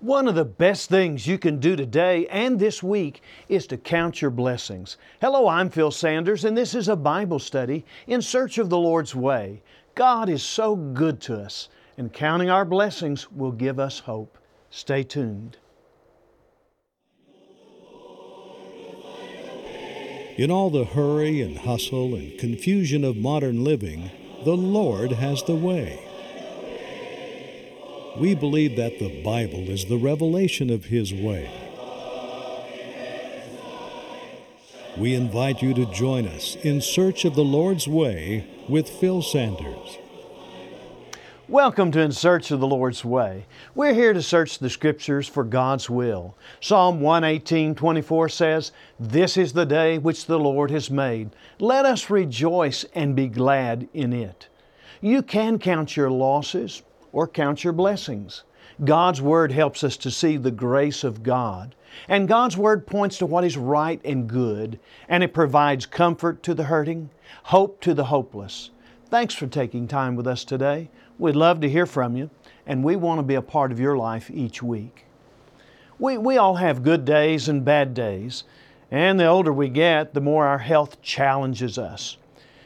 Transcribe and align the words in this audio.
One 0.00 0.28
of 0.28 0.36
the 0.36 0.44
best 0.44 0.88
things 0.88 1.26
you 1.26 1.38
can 1.38 1.58
do 1.58 1.74
today 1.74 2.28
and 2.28 2.60
this 2.60 2.84
week 2.84 3.20
is 3.48 3.66
to 3.66 3.76
count 3.76 4.22
your 4.22 4.30
blessings. 4.30 4.96
Hello, 5.20 5.48
I'm 5.48 5.70
Phil 5.70 5.90
Sanders, 5.90 6.44
and 6.44 6.56
this 6.56 6.72
is 6.72 6.86
a 6.86 6.94
Bible 6.94 7.40
study 7.40 7.84
in 8.06 8.22
search 8.22 8.58
of 8.58 8.70
the 8.70 8.78
Lord's 8.78 9.16
way. 9.16 9.60
God 9.96 10.28
is 10.28 10.44
so 10.44 10.76
good 10.76 11.20
to 11.22 11.40
us, 11.40 11.68
and 11.96 12.12
counting 12.12 12.48
our 12.48 12.64
blessings 12.64 13.32
will 13.32 13.50
give 13.50 13.80
us 13.80 13.98
hope. 13.98 14.38
Stay 14.70 15.02
tuned. 15.02 15.56
In 20.36 20.52
all 20.52 20.70
the 20.70 20.84
hurry 20.84 21.42
and 21.42 21.58
hustle 21.58 22.14
and 22.14 22.38
confusion 22.38 23.02
of 23.02 23.16
modern 23.16 23.64
living, 23.64 24.12
the 24.44 24.56
Lord 24.56 25.10
has 25.10 25.42
the 25.42 25.56
way. 25.56 26.07
We 28.18 28.34
believe 28.34 28.74
that 28.74 28.98
the 28.98 29.22
Bible 29.22 29.70
is 29.70 29.84
the 29.84 29.96
revelation 29.96 30.70
of 30.70 30.86
His 30.86 31.14
way. 31.14 31.48
We 34.96 35.14
invite 35.14 35.62
you 35.62 35.72
to 35.74 35.86
join 35.86 36.26
us 36.26 36.56
in 36.56 36.80
search 36.80 37.24
of 37.24 37.36
the 37.36 37.44
Lord's 37.44 37.86
way 37.86 38.44
with 38.68 38.88
Phil 38.88 39.22
Sanders. 39.22 39.98
Welcome 41.46 41.92
to 41.92 42.00
In 42.00 42.10
Search 42.10 42.50
of 42.50 42.58
the 42.58 42.66
Lord's 42.66 43.04
Way. 43.04 43.46
We're 43.76 43.94
here 43.94 44.12
to 44.12 44.20
search 44.20 44.58
the 44.58 44.68
Scriptures 44.68 45.28
for 45.28 45.44
God's 45.44 45.88
will. 45.88 46.36
Psalm 46.60 47.00
118 47.00 47.76
24 47.76 48.28
says, 48.30 48.72
This 48.98 49.36
is 49.36 49.52
the 49.52 49.64
day 49.64 49.96
which 49.96 50.26
the 50.26 50.40
Lord 50.40 50.72
has 50.72 50.90
made. 50.90 51.30
Let 51.60 51.86
us 51.86 52.10
rejoice 52.10 52.84
and 52.96 53.14
be 53.14 53.28
glad 53.28 53.88
in 53.94 54.12
it. 54.12 54.48
You 55.00 55.22
can 55.22 55.60
count 55.60 55.96
your 55.96 56.10
losses, 56.10 56.82
or 57.18 57.26
count 57.26 57.64
your 57.64 57.72
blessings. 57.72 58.44
God's 58.84 59.20
Word 59.20 59.50
helps 59.50 59.82
us 59.82 59.96
to 59.96 60.08
see 60.08 60.36
the 60.36 60.52
grace 60.52 61.02
of 61.02 61.24
God. 61.24 61.74
And 62.06 62.28
God's 62.28 62.56
Word 62.56 62.86
points 62.86 63.18
to 63.18 63.26
what 63.26 63.42
is 63.42 63.56
right 63.56 64.00
and 64.04 64.28
good, 64.28 64.78
and 65.08 65.24
it 65.24 65.34
provides 65.34 65.84
comfort 65.84 66.44
to 66.44 66.54
the 66.54 66.62
hurting, 66.62 67.10
hope 67.42 67.80
to 67.80 67.92
the 67.92 68.04
hopeless. 68.04 68.70
Thanks 69.10 69.34
for 69.34 69.48
taking 69.48 69.88
time 69.88 70.14
with 70.14 70.28
us 70.28 70.44
today. 70.44 70.90
We'd 71.18 71.34
love 71.34 71.60
to 71.62 71.68
hear 71.68 71.86
from 71.86 72.14
you, 72.14 72.30
and 72.68 72.84
we 72.84 72.94
want 72.94 73.18
to 73.18 73.24
be 73.24 73.34
a 73.34 73.42
part 73.42 73.72
of 73.72 73.80
your 73.80 73.96
life 73.96 74.30
each 74.30 74.62
week. 74.62 75.04
We, 75.98 76.18
we 76.18 76.36
all 76.36 76.54
have 76.54 76.84
good 76.84 77.04
days 77.04 77.48
and 77.48 77.64
bad 77.64 77.94
days, 77.94 78.44
and 78.92 79.18
the 79.18 79.26
older 79.26 79.52
we 79.52 79.70
get, 79.70 80.14
the 80.14 80.20
more 80.20 80.46
our 80.46 80.58
health 80.58 81.02
challenges 81.02 81.78
us. 81.78 82.16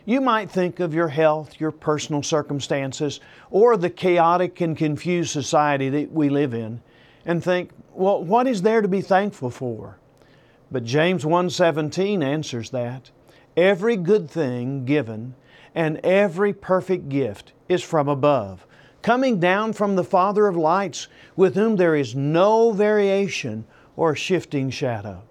You 0.05 0.21
might 0.21 0.51
think 0.51 0.81
of 0.81 0.95
your 0.95 1.09
health, 1.09 1.61
your 1.61 1.71
personal 1.71 2.23
circumstances, 2.23 3.21
or 3.51 3.77
the 3.77 3.91
chaotic 3.91 4.61
and 4.61 4.77
confused 4.77 5.31
society 5.31 5.89
that 5.91 6.11
we 6.13 6.29
live 6.29 6.55
in 6.55 6.81
and 7.25 7.43
think, 7.43 7.71
well, 7.93 8.23
what 8.23 8.49
is 8.49 8.63
there 8.63 8.83
to 8.83 8.89
be 8.89 9.01
thankful 9.01 9.51
for? 9.51 9.99
But 10.73 10.85
James 10.85 11.25
1:17 11.25 12.25
answers 12.25 12.71
that. 12.71 13.11
Every 13.57 13.97
good 13.97 14.29
thing 14.29 14.85
given 14.85 15.35
and 15.75 15.99
every 15.99 16.53
perfect 16.53 17.09
gift 17.09 17.53
is 17.69 17.83
from 17.83 18.09
above, 18.09 18.67
coming 19.03 19.39
down 19.39 19.73
from 19.73 19.97
the 19.97 20.05
Father 20.05 20.47
of 20.47 20.57
lights, 20.57 21.09
with 21.37 21.55
whom 21.55 21.77
there 21.77 21.95
is 21.95 22.17
no 22.17 22.73
variation 22.73 23.65
or 23.97 24.17
shifting 24.17 24.71
shadow. 24.71 25.23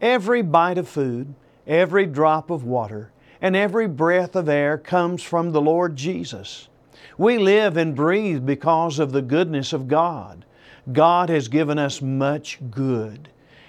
Every 0.00 0.42
bite 0.42 0.78
of 0.78 0.88
food, 0.88 1.34
every 1.66 2.06
drop 2.06 2.50
of 2.50 2.64
water, 2.64 3.12
and 3.40 3.56
every 3.56 3.88
breath 3.88 4.36
of 4.36 4.48
air 4.48 4.76
comes 4.76 5.22
from 5.22 5.52
the 5.52 5.60
Lord 5.60 5.96
Jesus. 5.96 6.68
We 7.16 7.38
live 7.38 7.76
and 7.76 7.94
breathe 7.94 8.46
because 8.46 8.98
of 8.98 9.12
the 9.12 9.22
goodness 9.22 9.72
of 9.72 9.88
God. 9.88 10.44
God 10.92 11.28
has 11.28 11.48
given 11.48 11.78
us 11.78 12.02
much 12.02 12.58
good. 12.70 13.28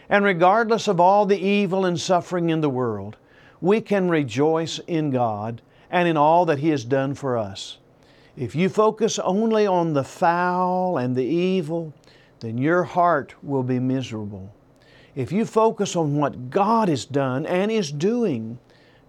And 0.09 0.25
regardless 0.25 0.87
of 0.87 0.99
all 0.99 1.25
the 1.25 1.39
evil 1.39 1.85
and 1.85 1.99
suffering 1.99 2.49
in 2.49 2.61
the 2.61 2.69
world, 2.69 3.17
we 3.61 3.79
can 3.79 4.09
rejoice 4.09 4.79
in 4.87 5.11
God 5.11 5.61
and 5.89 6.07
in 6.07 6.17
all 6.17 6.45
that 6.45 6.59
He 6.59 6.69
has 6.69 6.83
done 6.83 7.13
for 7.13 7.37
us. 7.37 7.77
If 8.35 8.55
you 8.55 8.69
focus 8.69 9.19
only 9.19 9.67
on 9.67 9.93
the 9.93 10.03
foul 10.03 10.97
and 10.97 11.15
the 11.15 11.25
evil, 11.25 11.93
then 12.39 12.57
your 12.57 12.83
heart 12.83 13.35
will 13.43 13.63
be 13.63 13.79
miserable. 13.79 14.53
If 15.15 15.31
you 15.31 15.45
focus 15.45 15.95
on 15.95 16.15
what 16.15 16.49
God 16.49 16.87
has 16.87 17.05
done 17.05 17.45
and 17.45 17.69
is 17.69 17.91
doing, 17.91 18.57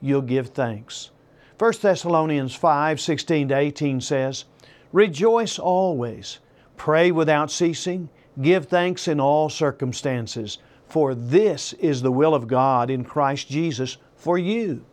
you'll 0.03 0.21
give 0.21 0.49
thanks. 0.49 1.11
1 1.59 1.73
Thessalonians 1.81 2.55
5 2.55 3.01
16 3.01 3.49
to 3.49 3.57
18 3.57 4.01
says, 4.01 4.45
Rejoice 4.93 5.59
always, 5.59 6.41
pray 6.77 7.13
without 7.13 7.51
ceasing, 7.51 8.11
give 8.43 8.67
thanks 8.67 9.09
in 9.09 9.21
all 9.21 9.49
circumstances, 9.49 10.59
for 10.87 11.15
this 11.15 11.73
is 11.75 12.03
the 12.03 12.13
will 12.13 12.35
of 12.35 12.49
God 12.49 12.91
in 12.91 13.05
Christ 13.05 13.49
Jesus 13.49 13.97
for 14.17 14.37
you. 14.37 14.85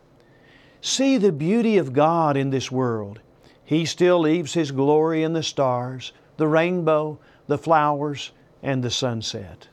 See 0.80 1.18
the 1.18 1.32
beauty 1.32 1.76
of 1.76 1.92
God 1.92 2.36
in 2.36 2.50
this 2.50 2.70
world. 2.70 3.20
He 3.64 3.84
still 3.84 4.20
leaves 4.20 4.54
His 4.54 4.70
glory 4.70 5.22
in 5.22 5.32
the 5.32 5.42
stars, 5.42 6.12
the 6.38 6.48
rainbow, 6.48 7.18
the 7.48 7.58
flowers, 7.58 8.32
and 8.62 8.82
the 8.82 8.90
sunset. 8.90 9.68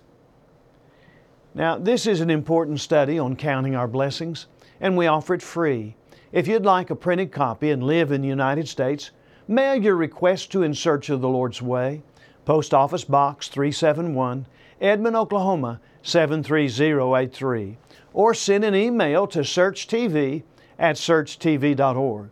Now, 1.53 1.77
this 1.77 2.05
is 2.05 2.21
an 2.21 2.29
important 2.29 2.79
study 2.79 3.17
on 3.17 3.35
counting 3.35 3.75
our 3.75 3.87
blessings 3.87 4.47
and 4.79 4.97
we 4.97 5.07
offer 5.07 5.33
it 5.33 5.41
free. 5.41 5.95
If 6.31 6.47
you'd 6.47 6.65
like 6.65 6.89
a 6.89 6.95
printed 6.95 7.31
copy 7.31 7.71
and 7.71 7.83
live 7.83 8.11
in 8.11 8.21
the 8.21 8.27
United 8.27 8.67
States, 8.67 9.11
mail 9.47 9.75
your 9.75 9.95
request 9.95 10.51
to 10.51 10.63
In 10.63 10.73
Search 10.73 11.09
of 11.09 11.21
the 11.21 11.29
Lord's 11.29 11.61
Way, 11.61 12.01
Post 12.45 12.73
Office 12.73 13.03
Box 13.03 13.47
371, 13.47 14.45
Edmond, 14.79 15.15
Oklahoma 15.15 15.79
73083, 16.03 17.77
or 18.13 18.33
send 18.33 18.63
an 18.63 18.75
email 18.75 19.27
to 19.27 19.39
searchtv 19.39 20.43
at 20.79 20.95
searchtv.org. 20.95 22.29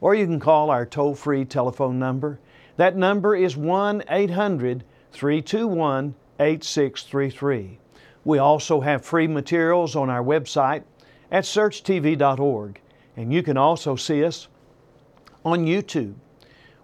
Or 0.00 0.14
you 0.14 0.26
can 0.26 0.40
call 0.40 0.70
our 0.70 0.86
toll 0.86 1.14
free 1.14 1.44
telephone 1.44 1.98
number. 1.98 2.38
That 2.76 2.96
number 2.96 3.34
is 3.34 3.56
1 3.56 4.04
800 4.08 4.84
321 5.12 6.14
8633. 6.38 7.78
We 8.24 8.38
also 8.38 8.80
have 8.80 9.04
free 9.04 9.26
materials 9.26 9.96
on 9.96 10.10
our 10.10 10.22
website 10.22 10.84
at 11.30 11.44
searchtv.org. 11.44 12.80
And 13.16 13.32
you 13.32 13.42
can 13.42 13.56
also 13.56 13.96
see 13.96 14.24
us 14.24 14.48
on 15.44 15.66
YouTube. 15.66 16.14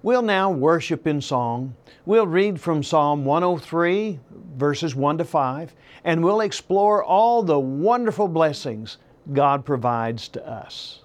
We'll 0.02 0.22
now 0.22 0.50
worship 0.50 1.06
in 1.06 1.20
song. 1.22 1.76
We'll 2.04 2.26
read 2.26 2.60
from 2.60 2.82
Psalm 2.82 3.24
103, 3.24 4.20
verses 4.56 4.94
1 4.94 5.18
to 5.18 5.24
5, 5.24 5.74
and 6.04 6.22
we'll 6.22 6.42
explore 6.42 7.02
all 7.02 7.42
the 7.42 7.58
wonderful 7.58 8.28
blessings 8.28 8.98
God 9.32 9.64
provides 9.64 10.28
to 10.28 10.46
us. 10.46 11.03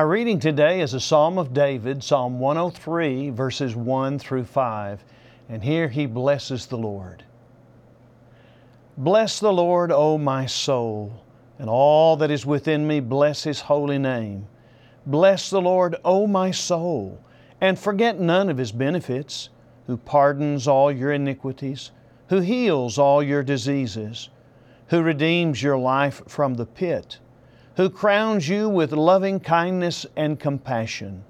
Our 0.00 0.08
reading 0.08 0.38
today 0.38 0.80
is 0.80 0.94
a 0.94 0.98
Psalm 0.98 1.36
of 1.36 1.52
David, 1.52 2.02
Psalm 2.02 2.40
103, 2.40 3.28
verses 3.28 3.76
1 3.76 4.18
through 4.18 4.44
5. 4.44 5.04
And 5.50 5.62
here 5.62 5.88
he 5.88 6.06
blesses 6.06 6.64
the 6.64 6.78
Lord. 6.78 7.22
Bless 8.96 9.38
the 9.38 9.52
Lord, 9.52 9.92
O 9.92 10.16
my 10.16 10.46
soul, 10.46 11.22
and 11.58 11.68
all 11.68 12.16
that 12.16 12.30
is 12.30 12.46
within 12.46 12.86
me 12.86 13.00
bless 13.00 13.44
His 13.44 13.60
holy 13.60 13.98
name. 13.98 14.46
Bless 15.04 15.50
the 15.50 15.60
Lord, 15.60 15.96
O 16.02 16.26
my 16.26 16.50
soul, 16.50 17.22
and 17.60 17.78
forget 17.78 18.18
none 18.18 18.48
of 18.48 18.56
His 18.56 18.72
benefits, 18.72 19.50
who 19.86 19.98
pardons 19.98 20.66
all 20.66 20.90
your 20.90 21.12
iniquities, 21.12 21.90
who 22.30 22.40
heals 22.40 22.96
all 22.96 23.22
your 23.22 23.42
diseases, 23.42 24.30
who 24.86 25.02
redeems 25.02 25.62
your 25.62 25.76
life 25.76 26.22
from 26.26 26.54
the 26.54 26.64
pit, 26.64 27.18
who 27.76 27.88
crowns 27.88 28.48
you 28.48 28.68
with 28.68 28.92
loving 28.92 29.40
kindness 29.40 30.06
and 30.16 30.38
compassion, 30.38 31.24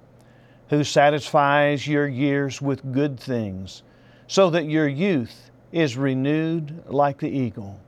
who 0.68 0.84
satisfies 0.84 1.86
your 1.86 2.08
years 2.08 2.62
with 2.62 2.92
good 2.92 3.18
things, 3.18 3.82
so 4.26 4.50
that 4.50 4.64
your 4.64 4.88
youth 4.88 5.50
is 5.72 5.96
renewed 5.96 6.82
like 6.86 7.18
the 7.18 7.28
eagle. 7.28 7.78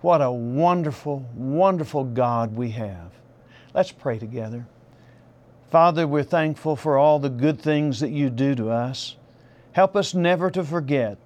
What 0.00 0.20
a 0.20 0.30
wonderful, 0.30 1.24
wonderful 1.34 2.04
God 2.04 2.54
we 2.54 2.70
have. 2.70 3.12
Let's 3.72 3.92
pray 3.92 4.18
together. 4.18 4.66
Father, 5.70 6.06
we're 6.06 6.22
thankful 6.22 6.76
for 6.76 6.98
all 6.98 7.18
the 7.18 7.30
good 7.30 7.60
things 7.60 8.00
that 8.00 8.10
you 8.10 8.30
do 8.30 8.54
to 8.54 8.70
us. 8.70 9.16
Help 9.72 9.96
us 9.96 10.14
never 10.14 10.50
to 10.50 10.62
forget 10.62 11.18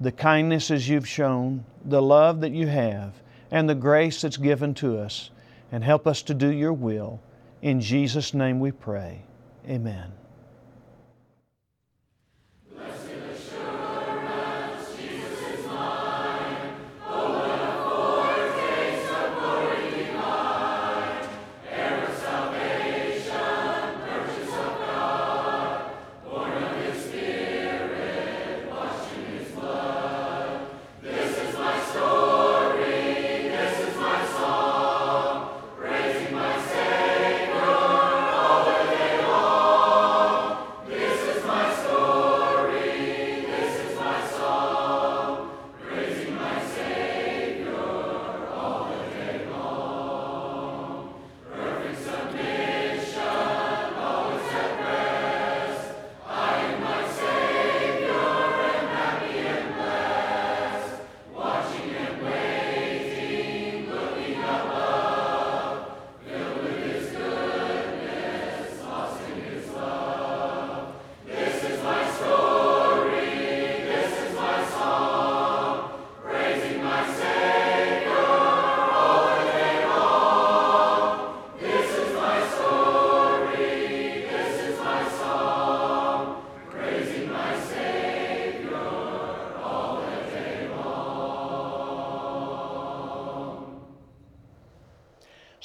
the 0.00 0.12
kindnesses 0.12 0.88
you've 0.88 1.08
shown, 1.08 1.64
the 1.84 2.00
love 2.00 2.40
that 2.40 2.52
you 2.52 2.66
have, 2.66 3.12
and 3.50 3.68
the 3.68 3.74
grace 3.74 4.22
that's 4.22 4.36
given 4.36 4.74
to 4.74 4.98
us. 4.98 5.30
And 5.72 5.82
help 5.82 6.06
us 6.06 6.22
to 6.22 6.34
do 6.34 6.48
your 6.48 6.72
will. 6.72 7.20
In 7.60 7.80
Jesus' 7.80 8.32
name 8.32 8.60
we 8.60 8.70
pray. 8.70 9.22
Amen. 9.68 10.12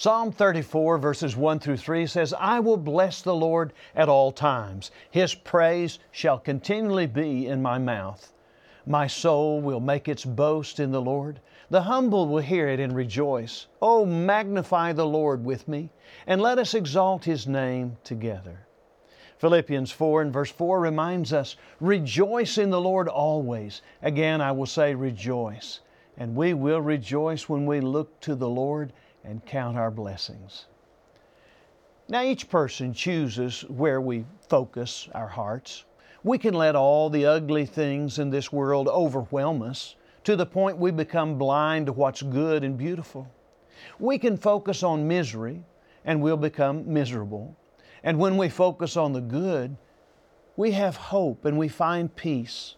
Psalm 0.01 0.31
34, 0.31 0.97
verses 0.97 1.37
1 1.37 1.59
through 1.59 1.77
3 1.77 2.07
says, 2.07 2.33
I 2.39 2.59
will 2.59 2.75
bless 2.75 3.21
the 3.21 3.35
Lord 3.35 3.71
at 3.95 4.09
all 4.09 4.31
times. 4.31 4.89
His 5.11 5.35
praise 5.35 5.99
shall 6.09 6.39
continually 6.39 7.05
be 7.05 7.45
in 7.45 7.61
my 7.61 7.77
mouth. 7.77 8.33
My 8.87 9.05
soul 9.05 9.61
will 9.61 9.79
make 9.79 10.07
its 10.07 10.25
boast 10.25 10.79
in 10.79 10.89
the 10.89 10.99
Lord. 10.99 11.39
The 11.69 11.83
humble 11.83 12.27
will 12.27 12.41
hear 12.41 12.67
it 12.67 12.79
and 12.79 12.95
rejoice. 12.95 13.67
Oh, 13.79 14.03
magnify 14.03 14.93
the 14.93 15.05
Lord 15.05 15.45
with 15.45 15.67
me, 15.67 15.91
and 16.25 16.41
let 16.41 16.57
us 16.57 16.73
exalt 16.73 17.25
His 17.25 17.45
name 17.45 17.95
together. 18.03 18.65
Philippians 19.37 19.91
4 19.91 20.23
and 20.23 20.33
verse 20.33 20.49
4 20.49 20.79
reminds 20.79 21.31
us, 21.31 21.57
Rejoice 21.79 22.57
in 22.57 22.71
the 22.71 22.81
Lord 22.81 23.07
always. 23.07 23.83
Again, 24.01 24.41
I 24.41 24.51
will 24.51 24.65
say, 24.65 24.95
Rejoice. 24.95 25.81
And 26.17 26.35
we 26.35 26.55
will 26.55 26.81
rejoice 26.81 27.47
when 27.47 27.67
we 27.67 27.81
look 27.81 28.19
to 28.21 28.33
the 28.33 28.49
Lord 28.49 28.93
and 29.23 29.45
count 29.45 29.77
our 29.77 29.91
blessings. 29.91 30.65
Now, 32.07 32.23
each 32.23 32.49
person 32.49 32.93
chooses 32.93 33.61
where 33.69 34.01
we 34.01 34.25
focus 34.49 35.07
our 35.13 35.27
hearts. 35.27 35.85
We 36.23 36.37
can 36.37 36.53
let 36.53 36.75
all 36.75 37.09
the 37.09 37.25
ugly 37.25 37.65
things 37.65 38.19
in 38.19 38.29
this 38.29 38.51
world 38.51 38.87
overwhelm 38.87 39.61
us 39.61 39.95
to 40.23 40.35
the 40.35 40.45
point 40.45 40.77
we 40.77 40.91
become 40.91 41.37
blind 41.37 41.87
to 41.87 41.93
what's 41.93 42.21
good 42.21 42.63
and 42.63 42.77
beautiful. 42.77 43.31
We 43.99 44.17
can 44.17 44.37
focus 44.37 44.83
on 44.83 45.07
misery 45.07 45.63
and 46.05 46.21
we'll 46.21 46.37
become 46.37 46.91
miserable. 46.91 47.55
And 48.03 48.19
when 48.19 48.37
we 48.37 48.49
focus 48.49 48.97
on 48.97 49.13
the 49.13 49.21
good, 49.21 49.77
we 50.55 50.71
have 50.71 50.95
hope 50.95 51.45
and 51.45 51.57
we 51.57 51.67
find 51.67 52.15
peace. 52.15 52.75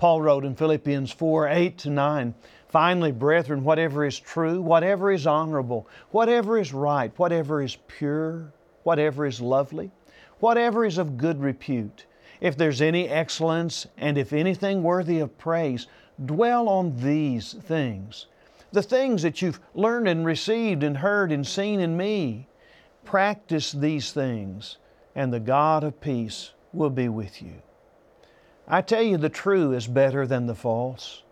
Paul 0.00 0.22
wrote 0.22 0.46
in 0.46 0.54
Philippians 0.54 1.12
4 1.12 1.46
8 1.48 1.76
to 1.76 1.90
9, 1.90 2.34
Finally, 2.68 3.12
brethren, 3.12 3.62
whatever 3.62 4.06
is 4.06 4.18
true, 4.18 4.62
whatever 4.62 5.12
is 5.12 5.26
honorable, 5.26 5.86
whatever 6.10 6.58
is 6.58 6.72
right, 6.72 7.12
whatever 7.18 7.60
is 7.60 7.76
pure, 7.86 8.50
whatever 8.82 9.26
is 9.26 9.42
lovely, 9.42 9.90
whatever 10.38 10.86
is 10.86 10.96
of 10.96 11.18
good 11.18 11.38
repute, 11.42 12.06
if 12.40 12.56
there's 12.56 12.80
any 12.80 13.10
excellence 13.10 13.86
and 13.98 14.16
if 14.16 14.32
anything 14.32 14.82
worthy 14.82 15.18
of 15.18 15.36
praise, 15.36 15.86
dwell 16.24 16.66
on 16.66 16.96
these 16.96 17.52
things. 17.52 18.24
The 18.72 18.82
things 18.82 19.20
that 19.20 19.42
you've 19.42 19.60
learned 19.74 20.08
and 20.08 20.24
received 20.24 20.82
and 20.82 20.96
heard 20.96 21.30
and 21.30 21.46
seen 21.46 21.78
in 21.78 21.94
me. 21.98 22.48
Practice 23.04 23.70
these 23.70 24.12
things, 24.12 24.78
and 25.14 25.30
the 25.30 25.40
God 25.40 25.84
of 25.84 26.00
peace 26.00 26.52
will 26.72 26.88
be 26.88 27.10
with 27.10 27.42
you. 27.42 27.60
I 28.72 28.82
tell 28.82 29.02
you, 29.02 29.16
the 29.16 29.28
true 29.28 29.72
is 29.72 29.88
better 29.88 30.28
than 30.28 30.46
the 30.46 30.54
false. 30.54 31.24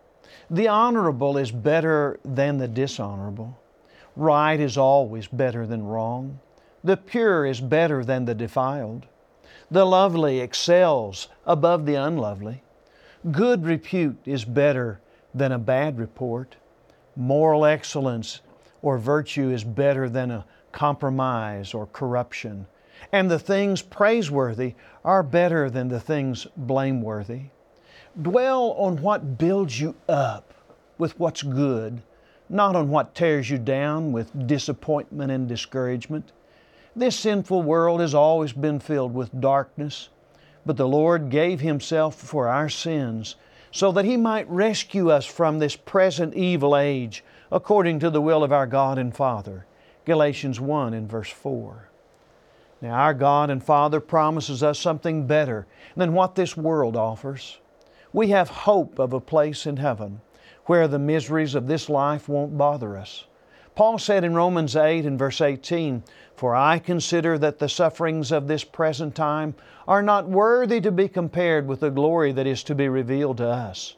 The 0.51 0.67
honorable 0.67 1.39
is 1.39 1.53
better 1.53 2.19
than 2.25 2.59
the 2.59 2.67
dishonorable. 2.67 3.57
Right 4.17 4.59
is 4.59 4.77
always 4.77 5.29
better 5.29 5.65
than 5.65 5.87
wrong. 5.87 6.41
The 6.83 6.97
pure 6.97 7.47
is 7.47 7.61
better 7.61 8.05
than 8.05 8.25
the 8.25 8.35
defiled. 8.35 9.07
The 9.71 9.87
lovely 9.87 10.41
excels 10.41 11.29
above 11.47 11.87
the 11.87 11.95
unlovely. 11.95 12.65
Good 13.31 13.65
repute 13.65 14.19
is 14.25 14.45
better 14.45 15.01
than 15.33 15.53
a 15.53 15.59
bad 15.59 15.97
report. 15.97 16.57
Moral 17.15 17.65
excellence 17.65 18.41
or 18.83 18.99
virtue 18.99 19.51
is 19.51 19.63
better 19.63 20.09
than 20.09 20.33
a 20.33 20.45
compromise 20.73 21.73
or 21.73 21.87
corruption. 21.87 22.67
And 23.13 23.31
the 23.31 23.39
things 23.39 23.83
praiseworthy 23.83 24.75
are 25.05 25.23
better 25.23 25.71
than 25.71 25.89
the 25.89 26.01
things 26.01 26.47
blameworthy. 26.57 27.45
Dwell 28.21 28.73
on 28.73 29.01
what 29.01 29.39
builds 29.39 29.81
you 29.81 29.95
up 30.09 30.53
with 30.99 31.19
what's 31.19 31.43
good, 31.43 32.03
not 32.49 32.75
on 32.75 32.91
what 32.91 33.15
tears 33.15 33.49
you 33.51 33.59
down 33.59 34.13
with 34.13 34.47
disappointment 34.47 35.31
and 35.31 35.49
discouragement. 35.49 36.33
This 36.97 37.17
sinful 37.17 37.63
world 37.63 38.01
has 38.01 38.15
always 38.15 38.53
been 38.53 38.81
filled 38.81 39.15
with 39.15 39.41
darkness, 39.41 40.09
but 40.67 40.77
the 40.77 40.89
Lord 40.89 41.31
gave 41.31 41.61
Himself 41.61 42.17
for 42.17 42.49
our 42.49 42.69
sins 42.69 43.37
so 43.71 43.93
that 43.93 44.05
He 44.05 44.17
might 44.17 44.51
rescue 44.51 45.11
us 45.11 45.25
from 45.25 45.59
this 45.59 45.77
present 45.77 46.35
evil 46.35 46.77
age 46.77 47.23
according 47.53 48.01
to 48.01 48.11
the 48.11 48.21
will 48.21 48.43
of 48.43 48.53
our 48.53 48.67
God 48.67 48.99
and 48.99 49.15
Father. 49.15 49.67
Galatians 50.05 50.59
1 50.59 50.95
and 50.95 51.09
verse 51.09 51.31
4. 51.31 51.88
Now, 52.81 52.95
our 52.95 53.15
God 53.15 53.51
and 53.51 53.63
Father 53.63 54.01
promises 54.01 54.63
us 54.63 54.79
something 54.79 55.27
better 55.27 55.67
than 55.97 56.13
what 56.13 56.35
this 56.35 56.57
world 56.57 56.97
offers 56.97 57.59
we 58.13 58.29
have 58.29 58.49
hope 58.49 58.99
of 58.99 59.13
a 59.13 59.21
place 59.21 59.67
in 59.67 59.77
heaven 59.77 60.21
where 60.67 60.89
the 60.89 60.99
miseries 60.99 61.55
of 61.55 61.67
this 61.67 61.89
life 61.89 62.29
won't 62.29 62.57
bother 62.57 62.97
us. 62.97 63.27
Paul 63.75 63.99
said 63.99 64.25
in 64.25 64.35
Romans 64.35 64.75
8 64.75 65.07
and 65.07 65.19
verse 65.19 65.41
18, 65.41 66.03
For 66.35 66.55
I 66.55 66.79
consider 66.79 67.39
that 67.39 67.59
the 67.59 67.69
sufferings 67.69 68.33
of 68.33 68.49
this 68.49 68.65
present 68.65 69.15
time 69.15 69.55
are 69.87 70.03
not 70.03 70.29
worthy 70.29 70.81
to 70.81 70.91
be 70.91 71.09
compared 71.09 71.67
with 71.67 71.81
the 71.81 71.91
glory 71.91 72.33
that 72.33 72.47
is 72.47 72.65
to 72.65 72.75
be 72.75 72.89
revealed 72.89 73.37
to 73.39 73.47
us. 73.47 73.95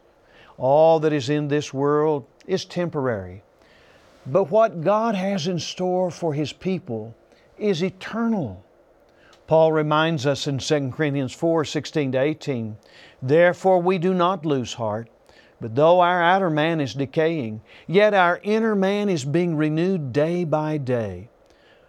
All 0.59 1.01
that 1.01 1.13
is 1.13 1.31
in 1.31 1.49
this 1.49 1.73
world 1.73 2.27
is 2.47 2.65
temporary. 2.65 3.43
But 4.27 4.51
what 4.51 4.83
God 4.83 5.15
has 5.15 5.47
in 5.47 5.59
store 5.59 6.11
for 6.11 6.35
His 6.35 6.53
people 6.53 7.15
is 7.57 7.83
eternal. 7.83 8.63
Paul 9.51 9.73
reminds 9.73 10.27
us 10.27 10.47
in 10.47 10.59
2 10.59 10.93
Corinthians 10.93 11.33
4 11.33 11.65
16 11.65 12.13
to 12.13 12.21
18, 12.21 12.77
Therefore 13.21 13.83
we 13.83 13.99
do 13.99 14.15
not 14.15 14.47
lose 14.47 14.75
heart, 14.75 15.11
but 15.61 15.75
though 15.75 15.99
our 15.99 16.23
outer 16.23 16.51
man 16.51 16.81
is 16.81 16.95
decaying, 16.95 17.61
yet 17.89 18.15
our 18.15 18.39
inner 18.45 18.77
man 18.77 19.09
is 19.09 19.25
being 19.25 19.57
renewed 19.57 20.13
day 20.13 20.45
by 20.45 20.77
day. 20.77 21.31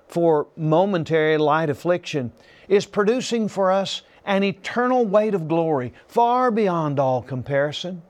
For 0.07 0.47
momentary 0.57 1.37
light 1.37 1.69
affliction 1.69 2.31
is 2.67 2.87
producing 2.87 3.47
for 3.47 3.71
us 3.71 4.01
an 4.25 4.43
eternal 4.43 5.05
weight 5.05 5.35
of 5.35 5.47
glory 5.47 5.93
far 6.07 6.49
beyond 6.49 6.99
all 6.99 7.21
comparison, 7.21 8.01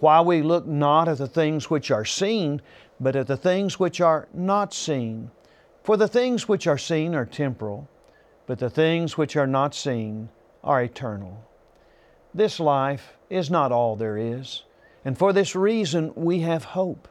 while 0.00 0.26
we 0.26 0.42
look 0.42 0.66
not 0.66 1.08
at 1.08 1.16
the 1.16 1.26
things 1.26 1.70
which 1.70 1.90
are 1.90 2.04
seen, 2.04 2.60
but 3.00 3.16
at 3.16 3.26
the 3.26 3.38
things 3.38 3.80
which 3.80 4.02
are 4.02 4.28
not 4.34 4.74
seen. 4.74 5.30
For 5.82 5.96
the 5.96 6.08
things 6.08 6.46
which 6.46 6.66
are 6.66 6.76
seen 6.76 7.14
are 7.14 7.24
temporal, 7.24 7.88
but 8.48 8.58
the 8.58 8.70
things 8.70 9.18
which 9.18 9.36
are 9.36 9.46
not 9.46 9.74
seen 9.74 10.30
are 10.64 10.82
eternal. 10.82 11.44
This 12.32 12.58
life 12.58 13.12
is 13.28 13.50
not 13.50 13.72
all 13.72 13.94
there 13.94 14.16
is, 14.16 14.62
and 15.04 15.18
for 15.18 15.34
this 15.34 15.54
reason 15.54 16.12
we 16.16 16.40
have 16.40 16.64
hope. 16.64 17.08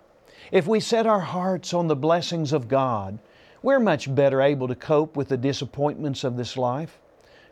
If 0.52 0.66
we 0.66 0.80
set 0.80 1.06
our 1.06 1.20
hearts 1.20 1.76
on 1.76 1.88
the 1.88 1.96
blessings 1.96 2.54
of 2.54 2.68
God, 2.68 3.20
we're 3.62 3.80
much 3.80 4.14
better 4.16 4.42
able 4.42 4.68
to 4.68 4.74
cope 4.74 5.16
with 5.16 5.30
the 5.30 5.38
disappointments 5.38 6.24
of 6.24 6.38
this 6.38 6.58
life. 6.58 6.98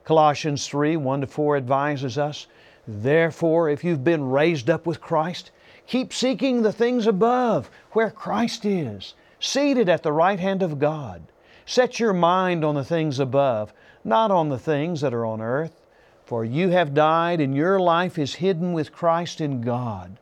Colossians 0.03 0.67
3 0.67 0.97
1 0.97 1.21
to 1.21 1.27
4 1.27 1.55
advises 1.55 2.17
us, 2.17 2.47
Therefore, 2.87 3.69
if 3.69 3.83
you've 3.83 4.03
been 4.03 4.31
raised 4.31 4.67
up 4.67 4.87
with 4.87 4.99
Christ, 4.99 5.51
keep 5.85 6.11
seeking 6.11 6.63
the 6.63 6.73
things 6.73 7.05
above, 7.05 7.69
where 7.91 8.09
Christ 8.09 8.65
is, 8.65 9.13
seated 9.39 9.89
at 9.89 10.01
the 10.01 10.11
right 10.11 10.39
hand 10.39 10.63
of 10.63 10.79
God. 10.79 11.21
Set 11.65 11.99
your 11.99 12.13
mind 12.13 12.63
on 12.63 12.75
the 12.75 12.83
things 12.83 13.19
above, 13.19 13.73
not 14.03 14.29
on 14.29 14.49
the 14.49 14.59
things 14.59 15.01
that 15.01 15.13
are 15.13 15.25
on 15.25 15.41
earth. 15.41 15.81
For 16.25 16.43
you 16.43 16.69
have 16.69 16.93
died, 16.93 17.39
and 17.39 17.55
your 17.55 17.79
life 17.79 18.17
is 18.17 18.35
hidden 18.35 18.73
with 18.73 18.91
Christ 18.91 19.41
in 19.41 19.61
God. 19.61 20.17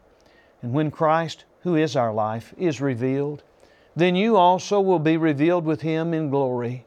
And 0.61 0.73
when 0.73 0.91
Christ, 0.91 1.45
who 1.61 1.75
is 1.75 1.95
our 1.95 2.13
life, 2.13 2.53
is 2.57 2.81
revealed, 2.81 3.43
then 3.95 4.15
you 4.15 4.35
also 4.35 4.81
will 4.81 4.99
be 4.99 5.17
revealed 5.17 5.65
with 5.65 5.81
Him 5.81 6.13
in 6.13 6.29
glory. 6.29 6.85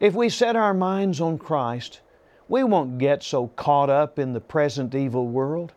If 0.00 0.14
we 0.14 0.28
set 0.28 0.56
our 0.56 0.74
minds 0.74 1.20
on 1.20 1.38
Christ, 1.38 2.00
we 2.48 2.62
won't 2.62 2.98
get 2.98 3.22
so 3.22 3.48
caught 3.48 3.90
up 3.90 4.18
in 4.18 4.32
the 4.32 4.40
present 4.40 4.94
evil 4.94 5.26
world. 5.26 5.72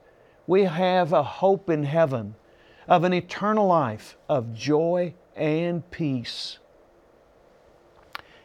We 0.46 0.64
have 0.64 1.14
a 1.14 1.24
hope 1.24 1.70
in 1.70 1.84
heaven 1.84 2.36
of 2.88 3.04
an 3.04 3.14
eternal 3.14 3.68
life 3.68 4.18
of 4.28 4.54
joy 4.54 5.14
and 5.36 5.90
peace. 5.92 6.60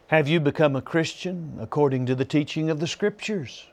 Have 0.07 0.27
you 0.27 0.41
become 0.41 0.75
a 0.75 0.81
Christian 0.81 1.57
according 1.61 2.05
to 2.07 2.15
the 2.15 2.25
teaching 2.25 2.69
of 2.69 2.79
the 2.79 2.87
Scriptures? 2.87 3.67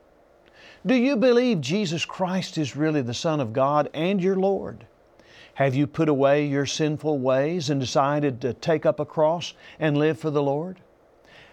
Do 0.86 0.94
you 0.94 1.16
believe 1.16 1.60
Jesus 1.60 2.04
Christ 2.04 2.56
is 2.56 2.76
really 2.76 3.02
the 3.02 3.12
Son 3.12 3.40
of 3.40 3.52
God 3.52 3.90
and 3.92 4.22
your 4.22 4.36
Lord? 4.36 4.86
Have 5.54 5.74
you 5.74 5.88
put 5.88 6.08
away 6.08 6.46
your 6.46 6.66
sinful 6.66 7.18
ways 7.18 7.68
and 7.68 7.80
decided 7.80 8.40
to 8.40 8.54
take 8.54 8.86
up 8.86 9.00
a 9.00 9.04
cross 9.04 9.54
and 9.80 9.98
live 9.98 10.20
for 10.20 10.30
the 10.30 10.42
Lord? 10.42 10.80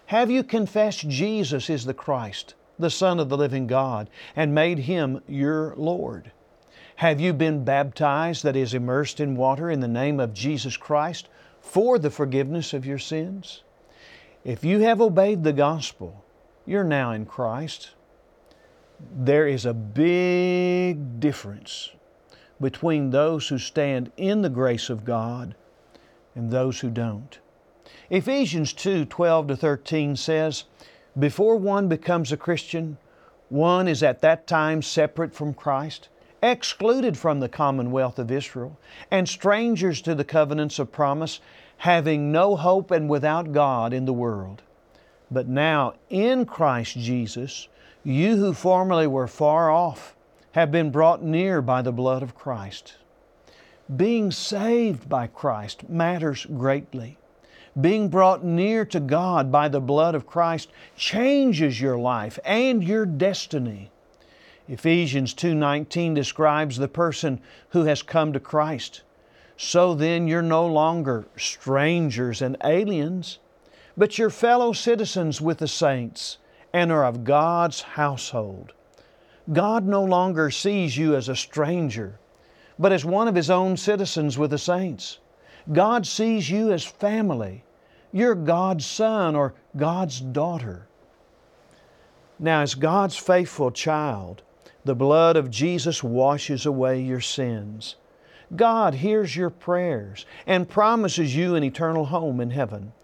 Have 0.06 0.30
you 0.30 0.44
confessed 0.44 1.08
Jesus 1.08 1.68
is 1.68 1.84
the 1.84 1.92
Christ, 1.92 2.54
the 2.78 2.88
Son 2.88 3.18
of 3.18 3.28
the 3.28 3.36
living 3.36 3.66
God, 3.66 4.08
and 4.36 4.54
made 4.54 4.78
Him 4.78 5.20
your 5.26 5.74
Lord? 5.76 6.30
Have 6.96 7.20
you 7.20 7.32
been 7.32 7.64
baptized, 7.64 8.44
that 8.44 8.56
is, 8.56 8.74
immersed 8.74 9.18
in 9.18 9.36
water 9.36 9.70
in 9.70 9.80
the 9.80 9.88
name 9.88 10.20
of 10.20 10.32
Jesus 10.32 10.76
Christ 10.76 11.28
for 11.60 11.98
the 11.98 12.10
forgiveness 12.10 12.72
of 12.72 12.86
your 12.86 12.98
sins? 12.98 13.62
If 14.44 14.64
you 14.64 14.80
have 14.80 15.00
obeyed 15.00 15.42
the 15.42 15.52
gospel, 15.52 16.24
you're 16.64 16.84
now 16.84 17.12
in 17.12 17.26
Christ. 17.26 17.90
There 19.16 19.46
is 19.46 19.66
a 19.66 19.74
big 19.74 21.20
difference 21.20 21.92
between 22.60 23.10
those 23.10 23.48
who 23.48 23.58
stand 23.58 24.12
in 24.16 24.42
the 24.42 24.50
grace 24.50 24.90
of 24.90 25.04
God 25.04 25.54
and 26.34 26.50
those 26.50 26.80
who 26.80 26.90
don't. 26.90 27.38
Ephesians 28.10 28.72
2 28.72 29.04
12 29.06 29.48
to 29.48 29.56
13 29.56 30.16
says, 30.16 30.64
Before 31.18 31.56
one 31.56 31.88
becomes 31.88 32.32
a 32.32 32.36
Christian, 32.36 32.96
one 33.48 33.88
is 33.88 34.02
at 34.02 34.20
that 34.20 34.46
time 34.46 34.82
separate 34.82 35.34
from 35.34 35.54
Christ, 35.54 36.08
excluded 36.42 37.16
from 37.16 37.40
the 37.40 37.48
commonwealth 37.48 38.18
of 38.18 38.30
Israel, 38.30 38.78
and 39.10 39.28
strangers 39.28 40.00
to 40.02 40.14
the 40.14 40.24
covenants 40.24 40.78
of 40.78 40.92
promise, 40.92 41.40
having 41.78 42.32
no 42.32 42.56
hope 42.56 42.90
and 42.90 43.08
without 43.08 43.52
God 43.52 43.92
in 43.92 44.04
the 44.04 44.12
world. 44.12 44.62
But 45.30 45.48
now, 45.48 45.94
in 46.08 46.46
Christ 46.46 46.96
Jesus, 46.96 47.68
you 48.02 48.36
who 48.36 48.52
formerly 48.52 49.06
were 49.06 49.26
far 49.26 49.70
off 49.70 50.14
have 50.52 50.70
been 50.70 50.90
brought 50.90 51.22
near 51.22 51.60
by 51.60 51.82
the 51.82 51.92
blood 51.92 52.22
of 52.22 52.34
Christ. 52.34 52.94
Being 53.94 54.30
saved 54.30 55.08
by 55.08 55.26
Christ 55.26 55.88
matters 55.88 56.46
greatly. 56.46 57.18
Being 57.80 58.08
brought 58.08 58.44
near 58.44 58.84
to 58.86 59.00
God 59.00 59.52
by 59.52 59.68
the 59.68 59.80
blood 59.80 60.14
of 60.14 60.26
Christ 60.26 60.70
changes 60.96 61.80
your 61.80 61.96
life 61.96 62.38
and 62.44 62.82
your 62.82 63.06
destiny. 63.06 63.90
Ephesians 64.68 65.32
2:19 65.32 66.12
describes 66.12 66.76
the 66.76 66.88
person 66.88 67.40
who 67.70 67.84
has 67.84 68.02
come 68.02 68.34
to 68.34 68.40
Christ. 68.40 69.02
So 69.56 69.94
then 69.94 70.28
you're 70.28 70.42
no 70.42 70.66
longer 70.66 71.26
strangers 71.36 72.42
and 72.42 72.56
aliens, 72.62 73.38
but 73.96 74.18
you're 74.18 74.30
fellow 74.30 74.74
citizens 74.74 75.40
with 75.40 75.58
the 75.58 75.68
saints 75.68 76.36
and 76.72 76.92
are 76.92 77.04
of 77.04 77.24
God's 77.24 77.80
household. 77.80 78.74
God 79.50 79.86
no 79.86 80.04
longer 80.04 80.50
sees 80.50 80.98
you 80.98 81.16
as 81.16 81.30
a 81.30 81.34
stranger, 81.34 82.18
but 82.78 82.92
as 82.92 83.06
one 83.06 83.26
of 83.26 83.34
His 83.34 83.48
own 83.48 83.78
citizens 83.78 84.36
with 84.36 84.50
the 84.50 84.58
saints. 84.58 85.18
God 85.72 86.06
sees 86.06 86.50
you 86.50 86.70
as 86.72 86.84
family. 86.84 87.64
You're 88.12 88.34
God's 88.34 88.84
son 88.84 89.34
or 89.34 89.54
God's 89.76 90.20
daughter. 90.20 90.86
Now, 92.38 92.60
as 92.60 92.74
God's 92.74 93.16
faithful 93.16 93.70
child, 93.70 94.42
the 94.88 94.94
blood 94.94 95.36
of 95.36 95.50
Jesus 95.50 96.02
washes 96.02 96.64
away 96.64 96.98
your 96.98 97.20
sins. 97.20 97.96
God 98.56 98.94
hears 98.94 99.36
your 99.36 99.50
prayers 99.50 100.24
and 100.46 100.66
promises 100.66 101.36
you 101.36 101.54
an 101.54 101.62
eternal 101.62 102.06
home 102.06 102.40
in 102.40 102.52
heaven. 102.52 102.94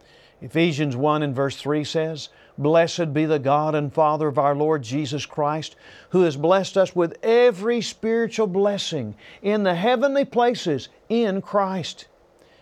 Ephesians 0.40 0.96
1 0.96 1.22
and 1.22 1.36
verse 1.36 1.58
3 1.58 1.84
says, 1.84 2.30
Blessed 2.56 3.12
be 3.12 3.26
the 3.26 3.38
God 3.38 3.74
and 3.74 3.92
Father 3.92 4.28
of 4.28 4.38
our 4.38 4.54
Lord 4.54 4.82
Jesus 4.82 5.26
Christ, 5.26 5.76
who 6.08 6.22
has 6.22 6.38
blessed 6.38 6.78
us 6.78 6.96
with 6.96 7.18
every 7.22 7.82
spiritual 7.82 8.46
blessing 8.46 9.14
in 9.42 9.62
the 9.62 9.74
heavenly 9.74 10.24
places 10.24 10.88
in 11.10 11.42
Christ. 11.42 12.06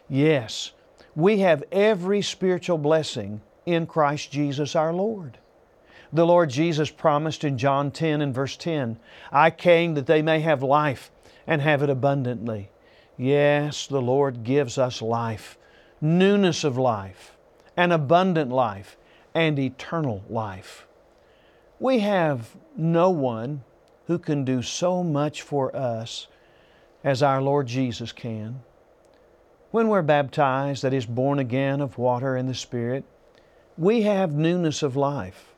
Yes, 0.08 0.72
we 1.14 1.38
have 1.38 1.62
every 1.70 2.22
spiritual 2.22 2.78
blessing 2.78 3.40
in 3.66 3.86
Christ 3.86 4.32
Jesus 4.32 4.74
our 4.74 4.92
Lord. 4.92 5.38
The 6.14 6.26
Lord 6.26 6.50
Jesus 6.50 6.90
promised 6.90 7.42
in 7.42 7.56
John 7.56 7.90
10 7.90 8.20
and 8.20 8.34
verse 8.34 8.56
10, 8.56 8.98
I 9.30 9.50
came 9.50 9.94
that 9.94 10.06
they 10.06 10.20
may 10.20 10.40
have 10.40 10.62
life 10.62 11.10
and 11.46 11.62
have 11.62 11.82
it 11.82 11.88
abundantly. 11.88 12.70
Yes, 13.16 13.86
the 13.86 14.02
Lord 14.02 14.44
gives 14.44 14.76
us 14.76 15.00
life, 15.00 15.56
newness 16.02 16.64
of 16.64 16.76
life, 16.76 17.36
an 17.76 17.92
abundant 17.92 18.50
life 18.50 18.98
and 19.34 19.58
eternal 19.58 20.22
life. 20.28 20.86
We 21.80 22.00
have 22.00 22.56
no 22.76 23.08
one 23.08 23.64
who 24.06 24.18
can 24.18 24.44
do 24.44 24.60
so 24.60 25.02
much 25.02 25.40
for 25.40 25.74
us 25.74 26.26
as 27.02 27.22
our 27.22 27.40
Lord 27.40 27.66
Jesus 27.66 28.12
can. 28.12 28.62
When 29.70 29.88
we're 29.88 30.02
baptized, 30.02 30.82
that 30.82 30.92
is, 30.92 31.06
born 31.06 31.38
again 31.38 31.80
of 31.80 31.96
water 31.96 32.36
and 32.36 32.48
the 32.48 32.54
Spirit, 32.54 33.04
we 33.78 34.02
have 34.02 34.34
newness 34.34 34.82
of 34.82 34.96
life. 34.96 35.51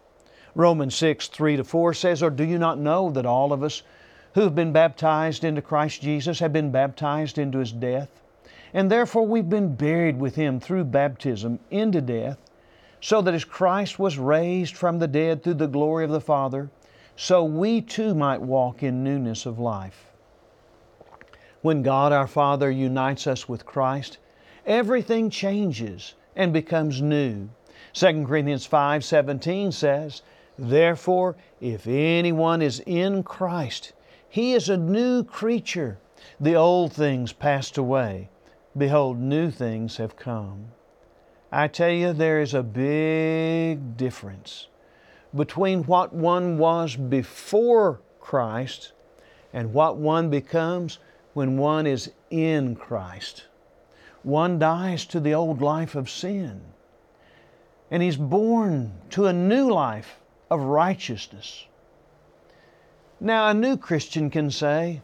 Romans 0.55 0.95
6, 0.95 1.29
3 1.29 1.57
to 1.57 1.65
4 1.65 1.95
says, 1.95 2.23
Or 2.23 2.31
do 2.31 2.45
you 2.45 2.59
not 2.59 2.79
know 2.79 3.11
that 3.11 3.27
all 3.27 3.53
of 3.53 3.63
us 3.63 3.83
who 4.35 4.43
have 4.43 4.55
been 4.55 4.73
baptized 4.73 5.45
into 5.45 5.63
Christ 5.63 6.01
Jesus 6.01 6.39
have 6.39 6.53
been 6.53 6.71
baptized 6.71 7.39
into 7.39 7.59
His 7.59 7.73
death? 7.73 8.23
And 8.73 8.91
therefore 8.91 9.27
we've 9.27 9.49
been 9.49 9.75
buried 9.75 10.19
with 10.19 10.37
Him 10.37 10.61
through 10.61 10.85
baptism 10.85 11.59
into 11.71 12.01
death 12.01 12.39
so 13.01 13.21
that 13.21 13.35
as 13.35 13.45
Christ 13.45 13.99
was 13.99 14.17
raised 14.17 14.77
from 14.77 14.99
the 14.99 15.07
dead 15.07 15.43
through 15.43 15.55
the 15.55 15.67
glory 15.67 16.05
of 16.05 16.11
the 16.11 16.23
Father, 16.23 16.71
so 17.17 17.45
we 17.45 17.83
too 17.83 18.15
might 18.15 18.41
walk 18.41 18.83
in 18.83 19.05
newness 19.05 19.45
of 19.45 19.59
life. 19.59 20.11
When 21.61 21.83
God 21.83 22.13
our 22.13 22.27
Father 22.27 22.71
unites 22.71 23.27
us 23.27 23.47
with 23.47 23.67
Christ, 23.67 24.17
everything 24.65 25.29
changes 25.29 26.15
and 26.35 26.51
becomes 26.51 27.03
new. 27.03 27.51
2 27.93 28.25
Corinthians 28.27 28.67
5:17 28.67 29.73
says, 29.73 30.23
"Therefore, 30.57 31.35
if 31.61 31.89
anyone 31.89 32.63
is 32.63 32.79
in 32.87 33.25
Christ, 33.25 33.93
he 34.29 34.53
is 34.53 34.69
a 34.69 34.77
new 34.77 35.25
creature. 35.25 35.99
The 36.41 36.55
old 36.55 36.93
things 36.93 37.33
passed 37.33 37.77
away; 37.77 38.29
behold, 38.77 39.19
new 39.19 39.51
things 39.51 39.97
have 39.97 40.15
come. 40.15 40.69
I 41.51 41.67
tell 41.67 41.91
you, 41.91 42.13
there 42.13 42.41
is 42.41 42.55
a 42.55 42.63
big 42.63 43.97
difference 43.97 44.69
between 45.35 45.83
what 45.85 46.13
one 46.13 46.59
was 46.59 46.95
before 46.95 48.01
Christ 48.21 48.93
and 49.53 49.73
what 49.73 49.97
one 49.97 50.31
becomes 50.31 50.99
when 51.33 51.59
one 51.59 51.87
is 51.87 52.13
in 52.31 52.77
Christ. 52.77 53.47
One 54.23 54.59
dies 54.61 55.05
to 55.07 55.19
the 55.19 55.35
old 55.35 55.61
life 55.61 55.97
of 55.97 56.09
sin, 56.09 56.61
and 57.91 58.03
he's 58.03 58.17
born 58.17 58.93
to 59.11 59.27
a 59.27 59.33
new 59.33 59.73
life 59.73 60.21
of 60.55 60.63
righteousness. 60.63 61.67
Now, 63.21 63.49
a 63.49 63.55
new 63.55 63.77
Christian 63.77 64.31
can 64.31 64.51
say, 64.51 65.03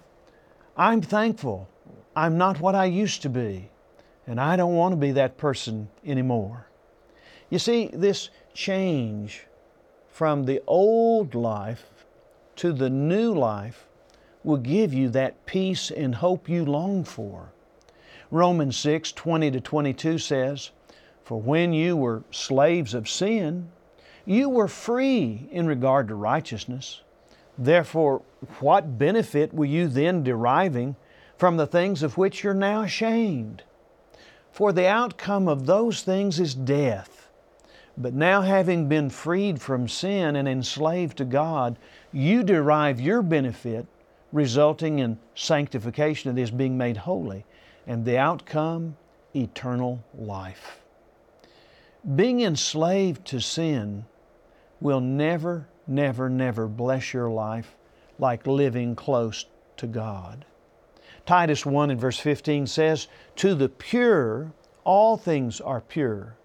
I'm 0.76 1.02
thankful. 1.02 1.68
I'm 2.14 2.38
not 2.38 2.60
what 2.60 2.74
I 2.74 2.84
used 2.84 3.22
to 3.22 3.28
be, 3.28 3.70
and 4.26 4.40
I 4.40 4.56
don't 4.56 4.74
want 4.76 4.92
to 4.92 4.96
be 4.96 5.12
that 5.12 5.36
person 5.36 5.88
anymore. 6.04 6.66
You 7.50 7.58
see, 7.58 7.90
this 7.92 8.30
change 8.54 9.46
from 10.08 10.44
the 10.44 10.62
old 10.66 11.34
life 11.34 12.04
to 12.56 12.72
the 12.72 12.90
new 12.90 13.34
life 13.34 13.86
will 14.44 14.58
give 14.58 14.94
you 14.94 15.08
that 15.10 15.46
peace 15.46 15.90
and 15.90 16.14
hope 16.14 16.48
you 16.48 16.64
long 16.64 17.04
for. 17.04 17.52
Romans 18.30 18.76
6 18.76 19.12
20 19.12 19.50
to 19.50 19.60
22 19.60 20.18
says, 20.18 20.70
For 21.24 21.40
when 21.40 21.72
you 21.72 21.96
were 21.96 22.22
slaves 22.30 22.94
of 22.94 23.08
sin, 23.08 23.70
you 24.30 24.48
were 24.48 24.68
free 24.68 25.48
in 25.50 25.66
regard 25.66 26.06
to 26.06 26.14
righteousness. 26.14 27.00
Therefore, 27.58 28.22
what 28.60 28.96
benefit 28.96 29.52
were 29.52 29.64
you 29.64 29.88
then 29.88 30.22
deriving 30.22 30.94
from 31.36 31.56
the 31.56 31.66
things 31.66 32.04
of 32.04 32.16
which 32.16 32.44
you're 32.44 32.54
now 32.54 32.82
ashamed? 32.82 33.64
For 34.52 34.72
the 34.72 34.86
outcome 34.86 35.48
of 35.48 35.66
those 35.66 36.02
things 36.02 36.38
is 36.38 36.54
death. 36.54 37.28
But 37.98 38.14
now, 38.14 38.42
having 38.42 38.88
been 38.88 39.10
freed 39.10 39.60
from 39.60 39.88
sin 39.88 40.36
and 40.36 40.46
enslaved 40.46 41.18
to 41.18 41.24
God, 41.24 41.76
you 42.12 42.44
derive 42.44 43.00
your 43.00 43.22
benefit, 43.22 43.84
resulting 44.32 45.00
in 45.00 45.18
sanctification, 45.34 46.32
that 46.32 46.40
is, 46.40 46.52
being 46.52 46.78
made 46.78 46.98
holy, 46.98 47.44
and 47.84 48.04
the 48.04 48.16
outcome, 48.16 48.96
eternal 49.34 50.04
life. 50.16 50.78
Being 52.14 52.42
enslaved 52.42 53.26
to 53.26 53.40
sin 53.40 54.04
will 54.80 55.00
never 55.00 55.66
never, 55.90 56.30
never 56.30 56.68
bless 56.68 57.12
your 57.12 57.28
life 57.28 57.76
like 58.18 58.46
living 58.46 58.94
close 58.94 59.46
to 59.76 59.86
God. 59.86 60.44
Titus 61.26 61.66
1 61.66 61.90
and 61.90 62.00
verse 62.00 62.18
15 62.18 62.66
says, 62.66 63.08
To 63.36 63.54
the 63.54 63.68
pure, 63.68 64.52
all 64.84 65.16
things 65.16 65.60
are 65.60 65.80
pure, 65.80 66.36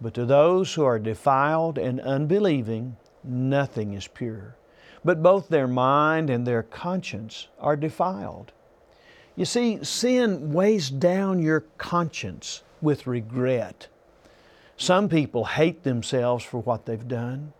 but 0.00 0.14
to 0.14 0.24
those 0.24 0.74
who 0.74 0.84
are 0.84 0.98
defiled 0.98 1.78
and 1.78 2.00
unbelieving, 2.00 2.96
nothing 3.22 3.92
is 3.94 4.08
pure. 4.08 4.56
But 5.04 5.22
both 5.22 5.48
their 5.48 5.68
mind 5.68 6.30
and 6.30 6.46
their 6.46 6.62
conscience 6.62 7.48
are 7.60 7.76
defiled. 7.76 8.52
You 9.36 9.44
see, 9.44 9.84
sin 9.84 10.52
weighs 10.52 10.90
down 10.90 11.40
your 11.40 11.60
conscience 11.78 12.62
with 12.80 13.06
regret. 13.06 13.88
Some 14.76 15.08
people 15.08 15.44
hate 15.44 15.84
themselves 15.84 16.44
for 16.44 16.60
what 16.60 16.86
they've 16.86 17.08
done. 17.08 17.52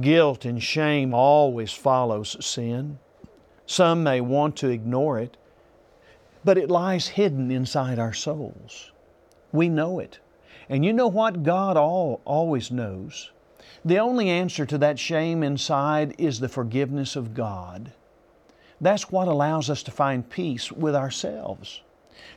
Guilt 0.00 0.44
and 0.44 0.62
shame 0.62 1.14
always 1.14 1.72
follows 1.72 2.36
sin. 2.44 2.98
Some 3.66 4.02
may 4.02 4.20
want 4.20 4.56
to 4.56 4.68
ignore 4.68 5.18
it, 5.18 5.36
but 6.44 6.58
it 6.58 6.70
lies 6.70 7.08
hidden 7.08 7.50
inside 7.50 7.98
our 7.98 8.12
souls. 8.12 8.90
We 9.52 9.68
know 9.68 10.00
it. 10.00 10.18
And 10.68 10.84
you 10.84 10.92
know 10.92 11.08
what 11.08 11.42
God 11.42 11.76
all, 11.76 12.20
always 12.24 12.70
knows? 12.70 13.30
The 13.84 13.98
only 13.98 14.28
answer 14.28 14.66
to 14.66 14.78
that 14.78 14.98
shame 14.98 15.42
inside 15.42 16.14
is 16.18 16.40
the 16.40 16.48
forgiveness 16.48 17.16
of 17.16 17.34
God. 17.34 17.92
That's 18.80 19.10
what 19.10 19.28
allows 19.28 19.70
us 19.70 19.82
to 19.84 19.90
find 19.90 20.28
peace 20.28 20.72
with 20.72 20.94
ourselves. 20.94 21.82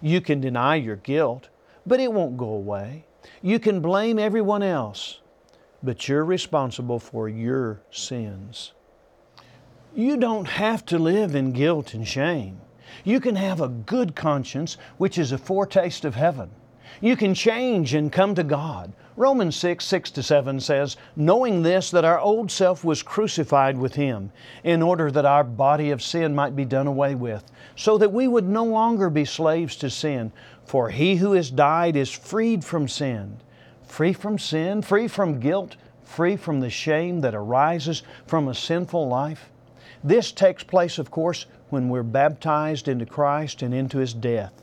You 0.01 0.21
can 0.21 0.41
deny 0.41 0.75
your 0.75 0.97
guilt, 0.97 1.49
but 1.85 1.99
it 1.99 2.13
won't 2.13 2.37
go 2.37 2.49
away. 2.49 3.05
You 3.41 3.59
can 3.59 3.81
blame 3.81 4.19
everyone 4.19 4.63
else, 4.63 5.19
but 5.83 6.07
you're 6.07 6.25
responsible 6.25 6.99
for 6.99 7.29
your 7.29 7.81
sins. 7.91 8.73
You 9.95 10.17
don't 10.17 10.47
have 10.47 10.85
to 10.87 10.99
live 10.99 11.35
in 11.35 11.51
guilt 11.51 11.93
and 11.93 12.07
shame. 12.07 12.61
You 13.03 13.19
can 13.19 13.35
have 13.35 13.61
a 13.61 13.67
good 13.67 14.15
conscience, 14.15 14.77
which 14.97 15.17
is 15.17 15.31
a 15.31 15.37
foretaste 15.37 16.05
of 16.05 16.15
heaven. 16.15 16.49
You 17.01 17.15
can 17.15 17.33
change 17.33 17.93
and 17.93 18.11
come 18.11 18.33
to 18.35 18.43
God. 18.43 18.93
Romans 19.15 19.55
6, 19.55 19.83
6 19.83 20.11
to 20.11 20.23
7 20.23 20.59
says, 20.59 20.97
Knowing 21.15 21.63
this, 21.63 21.91
that 21.91 22.05
our 22.05 22.19
old 22.19 22.51
self 22.51 22.83
was 22.83 23.03
crucified 23.03 23.77
with 23.77 23.95
Him, 23.95 24.31
in 24.63 24.81
order 24.81 25.11
that 25.11 25.25
our 25.25 25.43
body 25.43 25.91
of 25.91 26.01
sin 26.01 26.33
might 26.33 26.55
be 26.55 26.65
done 26.65 26.87
away 26.87 27.15
with, 27.15 27.43
so 27.75 27.97
that 27.97 28.13
we 28.13 28.27
would 28.27 28.47
no 28.47 28.63
longer 28.63 29.09
be 29.09 29.25
slaves 29.25 29.75
to 29.77 29.89
sin. 29.89 30.31
For 30.65 30.89
he 30.89 31.15
who 31.15 31.33
has 31.33 31.49
died 31.49 31.95
is 31.95 32.11
freed 32.11 32.63
from 32.63 32.87
sin 32.87 33.37
free 33.87 34.13
from 34.13 34.37
sin, 34.37 34.81
free 34.81 35.07
from 35.07 35.39
guilt, 35.39 35.75
free 36.03 36.37
from 36.37 36.59
the 36.59 36.69
shame 36.69 37.21
that 37.21 37.35
arises 37.35 38.03
from 38.25 38.47
a 38.47 38.53
sinful 38.53 39.07
life. 39.07 39.49
This 40.03 40.31
takes 40.31 40.63
place, 40.63 40.99
of 40.99 41.09
course, 41.09 41.45
when 41.69 41.89
we're 41.89 42.03
baptized 42.03 42.87
into 42.87 43.05
Christ 43.05 43.61
and 43.61 43.73
into 43.73 43.97
His 43.97 44.13
death. 44.13 44.53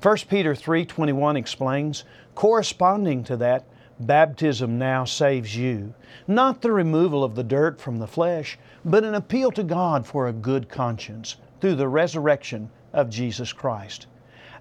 1 0.00 0.28
Peter 0.28 0.54
3:21 0.54 1.36
explains, 1.36 2.04
corresponding 2.34 3.24
to 3.24 3.36
that, 3.36 3.64
baptism 4.00 4.78
now 4.78 5.04
saves 5.04 5.56
you, 5.56 5.92
not 6.28 6.62
the 6.62 6.70
removal 6.70 7.24
of 7.24 7.34
the 7.34 7.42
dirt 7.42 7.80
from 7.80 7.98
the 7.98 8.06
flesh, 8.06 8.56
but 8.84 9.02
an 9.02 9.14
appeal 9.14 9.50
to 9.50 9.64
God 9.64 10.06
for 10.06 10.28
a 10.28 10.32
good 10.32 10.68
conscience 10.68 11.36
through 11.60 11.74
the 11.74 11.88
resurrection 11.88 12.70
of 12.92 13.10
Jesus 13.10 13.52
Christ. 13.52 14.06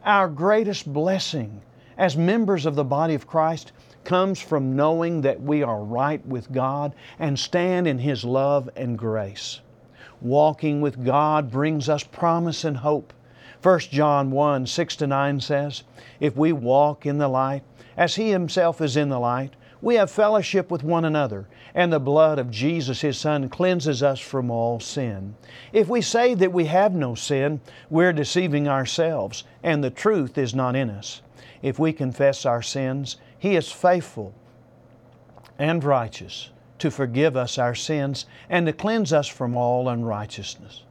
Our 0.03 0.27
greatest 0.27 0.91
blessing 0.91 1.61
as 1.97 2.17
members 2.17 2.65
of 2.65 2.75
the 2.75 2.83
body 2.83 3.13
of 3.13 3.27
Christ 3.27 3.71
comes 4.07 4.39
from 4.39 4.73
knowing 4.73 5.19
that 5.19 5.41
we 5.41 5.61
are 5.61 5.83
right 5.83 6.25
with 6.25 6.49
God 6.53 6.95
and 7.19 7.37
stand 7.37 7.85
in 7.85 7.99
His 7.99 8.23
love 8.23 8.69
and 8.73 8.97
grace. 8.97 9.59
Walking 10.21 10.79
with 10.79 11.03
God 11.03 11.51
brings 11.51 11.89
us 11.89 12.05
promise 12.05 12.63
and 12.63 12.77
hope. 12.77 13.11
1 13.61 13.79
John 13.79 14.31
1 14.31 14.65
6 14.65 14.95
to 14.95 15.07
9 15.07 15.41
says, 15.41 15.83
If 16.21 16.37
we 16.37 16.53
walk 16.53 17.05
in 17.05 17.17
the 17.17 17.27
light, 17.27 17.63
as 17.97 18.15
He 18.15 18.29
Himself 18.29 18.79
is 18.79 18.95
in 18.95 19.09
the 19.09 19.19
light, 19.19 19.57
we 19.81 19.95
have 19.95 20.09
fellowship 20.09 20.71
with 20.71 20.85
one 20.85 21.03
another, 21.03 21.45
and 21.75 21.91
the 21.91 21.99
blood 21.99 22.39
of 22.39 22.49
Jesus, 22.49 23.01
His 23.01 23.17
Son, 23.17 23.49
cleanses 23.49 24.01
us 24.01 24.21
from 24.21 24.49
all 24.49 24.79
sin. 24.79 25.35
If 25.73 25.89
we 25.89 25.99
say 25.99 26.33
that 26.33 26.53
we 26.53 26.65
have 26.65 26.93
no 26.93 27.13
sin, 27.13 27.59
we're 27.89 28.13
deceiving 28.13 28.69
ourselves, 28.69 29.43
and 29.61 29.83
the 29.83 29.89
truth 29.89 30.37
is 30.37 30.55
not 30.55 30.77
in 30.77 30.89
us. 30.89 31.21
If 31.61 31.79
we 31.79 31.93
confess 31.93 32.45
our 32.45 32.61
sins, 32.61 33.17
he 33.37 33.55
is 33.55 33.71
faithful 33.71 34.33
and 35.57 35.83
righteous 35.83 36.51
to 36.79 36.91
forgive 36.91 37.35
us 37.35 37.57
our 37.57 37.75
sins 37.75 38.25
and 38.49 38.65
to 38.67 38.73
cleanse 38.73 39.11
us 39.11 39.27
from 39.27 39.57
all 39.57 39.89
unrighteousness. 39.89 40.83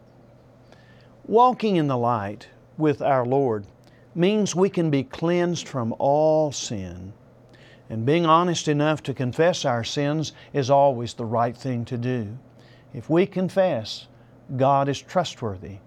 Walking 1.26 1.76
in 1.76 1.87
the 1.87 1.96
light 1.96 2.48
with 2.76 3.00
our 3.02 3.24
Lord 3.24 3.66
means 4.14 4.55
we 4.55 4.70
can 4.70 4.90
be 4.90 5.05
cleansed 5.05 5.68
from 5.68 5.94
all 5.98 6.52
sin. 6.52 7.12
And 7.88 8.05
being 8.05 8.26
honest 8.26 8.66
enough 8.66 9.02
to 9.05 9.14
confess 9.14 9.64
our 9.64 9.85
sins 9.85 10.33
is 10.52 10.70
always 10.70 11.14
the 11.14 11.24
right 11.24 11.57
thing 11.57 11.85
to 11.87 11.96
do. 11.96 12.37
If 12.92 13.09
we 13.09 13.26
confess, 13.26 14.09
God 14.57 14.88
is 14.88 15.00
trustworthy 15.00 15.79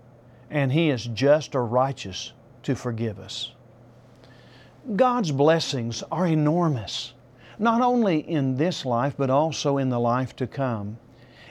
and 0.49 0.71
He 0.71 0.89
is 0.89 1.05
just 1.05 1.55
or 1.55 1.65
righteous 1.65 2.33
to 2.63 2.75
forgive 2.75 3.19
us. 3.19 3.53
God's 4.95 5.31
blessings 5.31 6.01
are 6.11 6.25
enormous, 6.25 7.13
not 7.59 7.79
only 7.79 8.27
in 8.27 8.55
this 8.55 8.87
life, 8.87 9.13
but 9.15 9.29
also 9.29 9.77
in 9.77 9.89
the 9.89 9.99
life 9.99 10.35
to 10.37 10.47
come. 10.47 10.97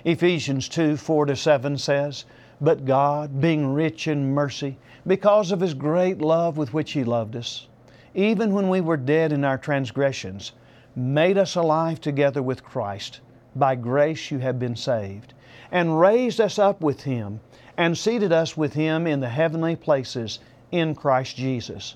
Ephesians 0.04 0.68
2 0.68 0.96
4 0.96 1.26
to 1.26 1.36
7 1.36 1.78
says, 1.78 2.24
But 2.60 2.84
God, 2.84 3.40
being 3.40 3.72
rich 3.72 4.08
in 4.08 4.34
mercy, 4.34 4.76
because 5.06 5.52
of 5.52 5.60
His 5.60 5.74
great 5.74 6.18
love 6.18 6.56
with 6.56 6.74
which 6.74 6.90
He 6.90 7.04
loved 7.04 7.36
us, 7.36 7.68
even 8.12 8.52
when 8.54 8.68
we 8.68 8.80
were 8.80 8.96
dead 8.96 9.30
in 9.30 9.44
our 9.44 9.58
transgressions, 9.58 10.50
made 10.96 11.38
us 11.38 11.54
alive 11.54 12.00
together 12.00 12.42
with 12.42 12.64
Christ. 12.64 13.20
By 13.54 13.76
grace 13.76 14.32
you 14.32 14.40
have 14.40 14.58
been 14.58 14.74
saved, 14.74 15.32
and 15.70 16.00
raised 16.00 16.40
us 16.40 16.58
up 16.58 16.80
with 16.80 17.04
Him, 17.04 17.38
and 17.76 17.96
seated 17.96 18.32
us 18.32 18.56
with 18.56 18.74
Him 18.74 19.06
in 19.06 19.20
the 19.20 19.28
heavenly 19.28 19.76
places 19.76 20.40
in 20.72 20.96
Christ 20.96 21.36
Jesus 21.36 21.94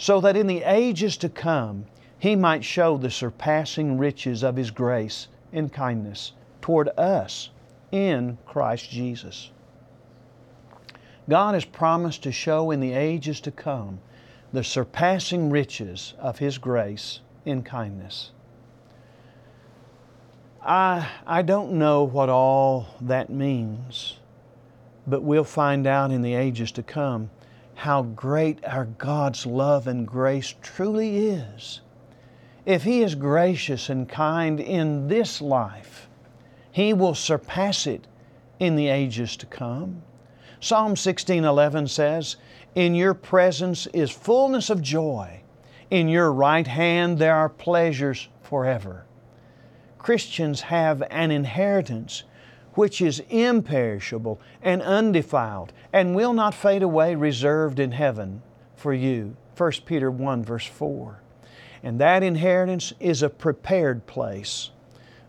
so 0.00 0.18
that 0.18 0.34
in 0.34 0.46
the 0.46 0.62
ages 0.62 1.18
to 1.18 1.28
come 1.28 1.84
He 2.18 2.34
might 2.34 2.64
show 2.64 2.96
the 2.96 3.10
surpassing 3.10 3.98
riches 3.98 4.42
of 4.42 4.56
His 4.56 4.70
grace 4.70 5.28
and 5.52 5.70
kindness 5.70 6.32
toward 6.62 6.88
us 6.96 7.50
in 7.92 8.38
Christ 8.46 8.88
Jesus. 8.90 9.50
God 11.28 11.52
has 11.52 11.66
promised 11.66 12.22
to 12.22 12.32
show 12.32 12.70
in 12.70 12.80
the 12.80 12.94
ages 12.94 13.40
to 13.42 13.50
come 13.50 14.00
the 14.54 14.64
surpassing 14.64 15.50
riches 15.50 16.14
of 16.18 16.38
His 16.38 16.56
grace 16.56 17.20
in 17.44 17.62
kindness. 17.62 18.30
I, 20.62 21.10
I 21.26 21.42
don't 21.42 21.72
know 21.72 22.04
what 22.04 22.30
all 22.30 22.86
that 23.02 23.28
means, 23.28 24.18
but 25.06 25.22
we'll 25.22 25.44
find 25.44 25.86
out 25.86 26.10
in 26.10 26.22
the 26.22 26.34
ages 26.34 26.72
to 26.72 26.82
come 26.82 27.28
how 27.80 28.02
great 28.02 28.62
our 28.66 28.84
God's 28.84 29.46
love 29.46 29.86
and 29.86 30.06
grace 30.06 30.54
truly 30.60 31.28
is. 31.28 31.80
If 32.66 32.82
He 32.82 33.02
is 33.02 33.14
gracious 33.14 33.88
and 33.88 34.06
kind 34.06 34.60
in 34.60 35.08
this 35.08 35.40
life, 35.40 36.06
He 36.70 36.92
will 36.92 37.14
surpass 37.14 37.86
it 37.86 38.06
in 38.58 38.76
the 38.76 38.88
ages 38.88 39.34
to 39.38 39.46
come. 39.46 40.02
Psalm 40.60 40.94
16:11 40.94 41.88
says, 41.88 42.36
"In 42.74 42.94
your 42.94 43.14
presence 43.14 43.86
is 43.94 44.10
fullness 44.10 44.68
of 44.68 44.82
joy; 44.82 45.40
in 45.88 46.10
your 46.10 46.30
right 46.30 46.66
hand 46.66 47.16
there 47.16 47.34
are 47.34 47.48
pleasures 47.48 48.28
forever." 48.42 49.06
Christians 49.96 50.60
have 50.60 51.02
an 51.10 51.30
inheritance 51.30 52.24
which 52.74 53.00
is 53.00 53.22
imperishable 53.28 54.40
and 54.62 54.82
undefiled 54.82 55.72
and 55.92 56.14
will 56.14 56.32
not 56.32 56.54
fade 56.54 56.82
away, 56.82 57.14
reserved 57.14 57.78
in 57.78 57.92
heaven 57.92 58.42
for 58.76 58.94
you. 58.94 59.36
1 59.56 59.72
Peter 59.84 60.10
1, 60.10 60.44
verse 60.44 60.66
4. 60.66 61.20
And 61.82 62.00
that 62.00 62.22
inheritance 62.22 62.92
is 63.00 63.22
a 63.22 63.30
prepared 63.30 64.06
place. 64.06 64.70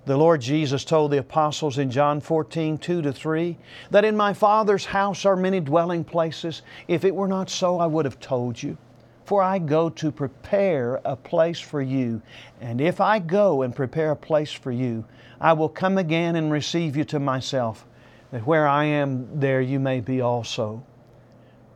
The 0.06 0.18
Lord 0.18 0.42
Jesus 0.42 0.84
told 0.84 1.12
the 1.12 1.20
apostles 1.20 1.78
in 1.78 1.92
John 1.92 2.22
14, 2.22 2.78
2 2.78 3.02
to 3.04 3.14
3, 3.14 3.58
that 3.92 4.04
in 4.04 4.18
my 4.18 4.34
Father's 4.34 4.86
house 4.86 5.26
are 5.26 5.36
many 5.36 5.60
dwelling 5.60 6.04
places. 6.04 6.64
If 6.88 7.06
it 7.06 7.14
were 7.14 7.28
not 7.28 7.50
so, 7.50 7.80
I 7.80 7.86
would 7.86 8.06
have 8.06 8.20
told 8.20 8.62
you. 8.62 8.78
For 9.26 9.44
I 9.44 9.60
go 9.60 9.90
to 9.92 10.12
prepare 10.12 11.00
a 11.06 11.16
place 11.16 11.60
for 11.60 11.82
you. 11.82 12.22
And 12.60 12.82
if 12.82 13.00
I 13.00 13.20
go 13.20 13.62
and 13.62 13.76
prepare 13.76 14.12
a 14.12 14.16
place 14.16 14.52
for 14.52 14.72
you, 14.72 15.06
I 15.42 15.54
will 15.54 15.70
come 15.70 15.98
again 15.98 16.36
and 16.36 16.52
receive 16.52 16.96
you 16.96 17.04
to 17.06 17.20
myself, 17.20 17.88
that 18.32 18.46
where 18.46 18.68
I 18.68 18.86
am, 18.86 19.28
there 19.40 19.60
you 19.60 19.80
may 19.80 20.00
be 20.00 20.22
also. 20.22 20.84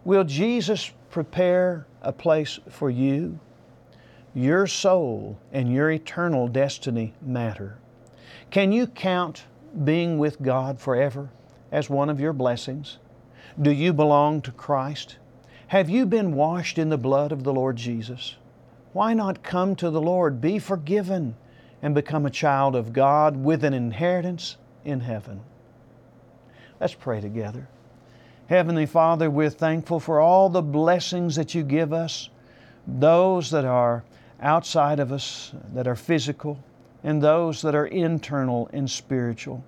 Will 0.04 0.24
Jesus 0.24 0.92
prepare 1.10 1.88
a 2.04 2.14
place 2.14 2.60
for 2.70 2.92
you? 2.92 3.40
Your 4.36 4.68
soul 4.68 5.40
and 5.52 5.74
your 5.74 5.90
eternal 5.90 6.48
destiny 6.48 7.16
matter. 7.24 7.80
Can 8.52 8.72
you 8.72 8.86
count 8.86 9.46
being 9.84 10.20
with 10.20 10.44
God 10.44 10.80
forever 10.80 11.32
as 11.72 11.90
one 11.90 12.10
of 12.10 12.20
your 12.20 12.34
blessings? 12.34 13.00
Do 13.60 13.72
you 13.72 13.94
belong 13.94 14.42
to 14.44 14.52
Christ? 14.52 15.18
Have 15.68 15.90
you 15.90 16.06
been 16.06 16.36
washed 16.36 16.78
in 16.78 16.90
the 16.90 16.98
blood 16.98 17.32
of 17.32 17.44
the 17.44 17.54
Lord 17.54 17.78
Jesus? 17.78 18.36
Why 18.94 19.16
not 19.16 19.42
come 19.42 19.76
to 19.78 19.90
the 19.90 20.02
Lord, 20.02 20.40
be 20.40 20.60
forgiven, 20.60 21.36
and 21.86 21.94
become 21.94 22.26
a 22.26 22.32
child 22.32 22.76
of 22.76 22.94
God 22.94 23.38
with 23.38 23.64
an 23.64 23.76
inheritance 23.76 24.58
in 24.86 25.02
heaven? 25.02 25.40
Let's 26.80 26.96
pray 26.96 27.22
together. 27.22 27.68
Heavenly 28.50 28.88
Father, 28.88 29.30
we're 29.30 29.52
thankful 29.52 30.00
for 30.00 30.20
all 30.20 30.50
the 30.50 30.64
blessings 30.64 31.36
that 31.36 31.54
you 31.54 31.62
give 31.62 31.94
us, 31.94 32.32
those 32.88 33.52
that 33.52 33.66
are 33.66 34.04
outside 34.42 35.00
of 35.00 35.12
us, 35.12 35.54
that 35.76 35.88
are 35.88 35.96
physical, 35.96 36.58
and 37.04 37.22
those 37.22 37.62
that 37.62 37.76
are 37.76 37.86
internal 37.86 38.68
and 38.74 38.90
spiritual. 38.90 39.64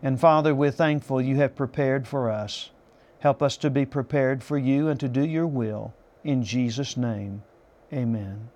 And 0.00 0.20
Father, 0.20 0.54
we're 0.54 0.70
thankful 0.70 1.20
you 1.20 1.34
have 1.38 1.56
prepared 1.56 2.06
for 2.06 2.30
us. 2.30 2.70
Help 3.18 3.42
us 3.42 3.56
to 3.56 3.68
be 3.68 3.84
prepared 3.84 4.44
for 4.44 4.58
you 4.58 4.86
and 4.86 5.00
to 5.00 5.08
do 5.08 5.26
your 5.26 5.48
will. 5.48 5.92
In 6.22 6.44
Jesus' 6.44 6.96
name, 6.96 7.42
amen. 7.92 8.48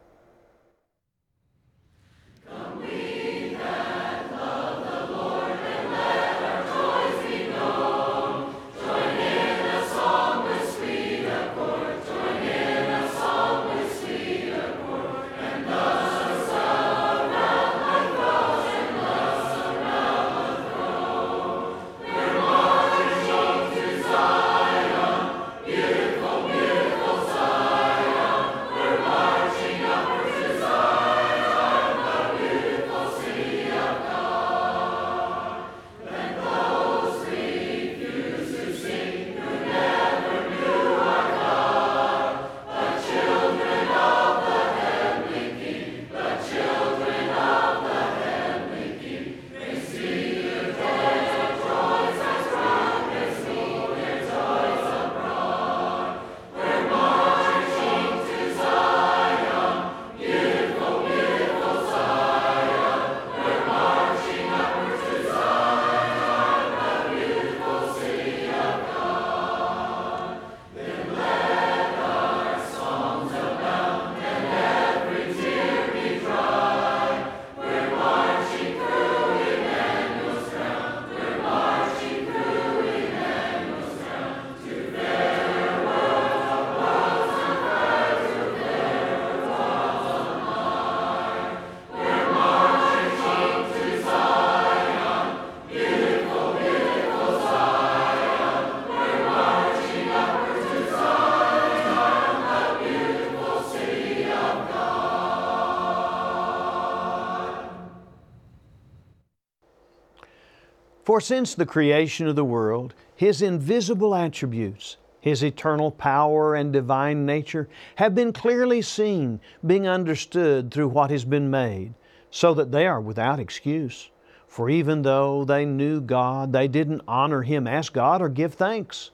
For 111.12 111.20
since 111.20 111.54
the 111.54 111.66
creation 111.66 112.26
of 112.26 112.36
the 112.36 112.42
world, 112.42 112.94
His 113.14 113.42
invisible 113.42 114.14
attributes, 114.14 114.96
His 115.20 115.44
eternal 115.44 115.90
power 115.90 116.54
and 116.54 116.72
divine 116.72 117.26
nature 117.26 117.68
have 117.96 118.14
been 118.14 118.32
clearly 118.32 118.80
seen, 118.80 119.38
being 119.66 119.86
understood 119.86 120.70
through 120.70 120.88
what 120.88 121.10
has 121.10 121.26
been 121.26 121.50
made, 121.50 121.92
so 122.30 122.54
that 122.54 122.72
they 122.72 122.86
are 122.86 122.98
without 122.98 123.38
excuse. 123.38 124.08
For 124.46 124.70
even 124.70 125.02
though 125.02 125.44
they 125.44 125.66
knew 125.66 126.00
God, 126.00 126.50
they 126.50 126.66
didn't 126.66 127.02
honor 127.06 127.42
Him 127.42 127.68
as 127.68 127.90
God 127.90 128.22
or 128.22 128.30
give 128.30 128.54
thanks, 128.54 129.10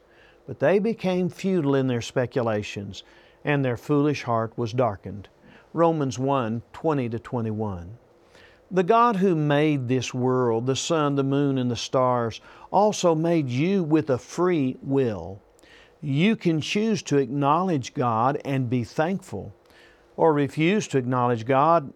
but 0.46 0.60
they 0.60 0.78
became 0.78 1.28
futile 1.28 1.74
in 1.74 1.88
their 1.88 2.00
speculations, 2.00 3.02
and 3.44 3.64
their 3.64 3.76
foolish 3.76 4.22
heart 4.22 4.52
was 4.56 4.72
darkened. 4.72 5.28
Romans 5.72 6.16
1 6.16 6.62
20 6.72 7.08
to 7.08 7.18
21. 7.18 7.98
The 8.70 8.82
God 8.82 9.16
who 9.16 9.34
made 9.34 9.88
this 9.88 10.12
world, 10.12 10.66
the 10.66 10.76
sun, 10.76 11.14
the 11.14 11.24
moon, 11.24 11.56
and 11.56 11.70
the 11.70 11.76
stars, 11.76 12.42
also 12.70 13.14
made 13.14 13.48
you 13.48 13.82
with 13.82 14.10
a 14.10 14.18
free 14.18 14.76
will. 14.82 15.40
You 16.02 16.36
can 16.36 16.60
choose 16.60 17.02
to 17.04 17.16
acknowledge 17.16 17.94
God 17.94 18.40
and 18.44 18.68
be 18.68 18.84
thankful, 18.84 19.54
or 20.16 20.34
refuse 20.34 20.86
to 20.88 20.98
acknowledge 20.98 21.46
God 21.46 21.92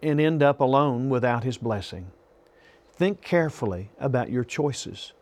and 0.00 0.20
end 0.20 0.44
up 0.44 0.60
alone 0.60 1.08
without 1.08 1.42
His 1.42 1.58
blessing. 1.58 2.06
Think 2.92 3.20
carefully 3.20 3.90
about 3.98 4.30
your 4.30 4.44
choices. 4.44 5.12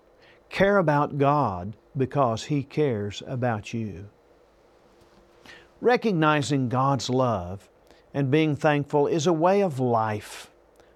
Care 0.50 0.76
about 0.76 1.16
God 1.16 1.76
because 1.96 2.44
He 2.44 2.62
cares 2.62 3.22
about 3.26 3.72
you. 3.72 4.10
Recognizing 5.80 6.68
God's 6.68 7.08
love 7.08 7.70
and 8.12 8.30
being 8.30 8.54
thankful 8.54 9.06
is 9.06 9.26
a 9.26 9.32
way 9.32 9.62
of 9.62 9.80
life 9.80 10.49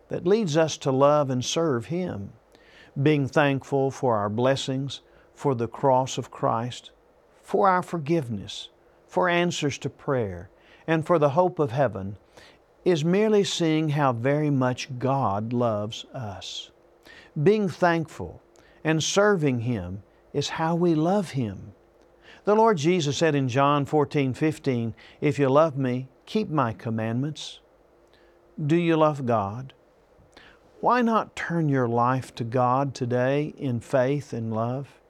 that 0.08 0.26
leads 0.26 0.56
us 0.56 0.76
to 0.78 0.90
love 0.90 1.30
and 1.30 1.44
serve 1.44 1.86
Him, 1.86 2.32
being 3.00 3.26
thankful 3.26 3.90
for 3.90 4.16
our 4.16 4.28
blessings, 4.28 5.00
for 5.34 5.54
the 5.54 5.68
cross 5.68 6.18
of 6.18 6.30
Christ, 6.30 6.90
for 7.42 7.68
our 7.68 7.82
forgiveness, 7.82 8.68
for 9.06 9.28
answers 9.28 9.78
to 9.78 9.90
prayer, 9.90 10.50
and 10.86 11.06
for 11.06 11.18
the 11.18 11.30
hope 11.30 11.58
of 11.58 11.70
heaven 11.70 12.16
is 12.84 13.04
merely 13.04 13.42
seeing 13.42 13.90
how 13.90 14.12
very 14.12 14.50
much 14.50 14.98
God 14.98 15.52
loves 15.52 16.04
us. 16.12 16.70
Being 17.42 17.68
thankful 17.68 18.42
and 18.84 19.02
serving 19.02 19.60
Him 19.60 20.02
is 20.32 20.50
how 20.50 20.74
we 20.74 20.94
love 20.94 21.30
Him. 21.30 21.72
The 22.44 22.54
Lord 22.54 22.76
Jesus 22.76 23.16
said 23.16 23.34
in 23.34 23.48
John 23.48 23.86
14, 23.86 24.34
15, 24.34 24.94
If 25.22 25.38
you 25.38 25.48
love 25.48 25.78
me, 25.78 26.08
keep 26.26 26.50
my 26.50 26.74
commandments. 26.74 27.60
Do 28.64 28.76
you 28.76 28.96
love 28.96 29.24
God? 29.24 29.72
Why 30.84 31.00
not 31.00 31.34
turn 31.34 31.70
your 31.70 31.88
life 31.88 32.34
to 32.34 32.44
God 32.44 32.94
today 32.94 33.54
in 33.56 33.80
faith 33.80 34.34
and 34.34 34.52
love? 34.52 35.00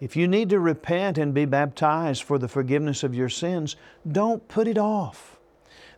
If 0.00 0.14
you 0.14 0.28
need 0.28 0.48
to 0.50 0.60
repent 0.60 1.18
and 1.18 1.34
be 1.34 1.44
baptized 1.44 2.22
for 2.22 2.38
the 2.38 2.46
forgiveness 2.46 3.02
of 3.02 3.16
your 3.16 3.28
sins, 3.28 3.74
don't 4.12 4.46
put 4.46 4.68
it 4.68 4.78
off. 4.78 5.36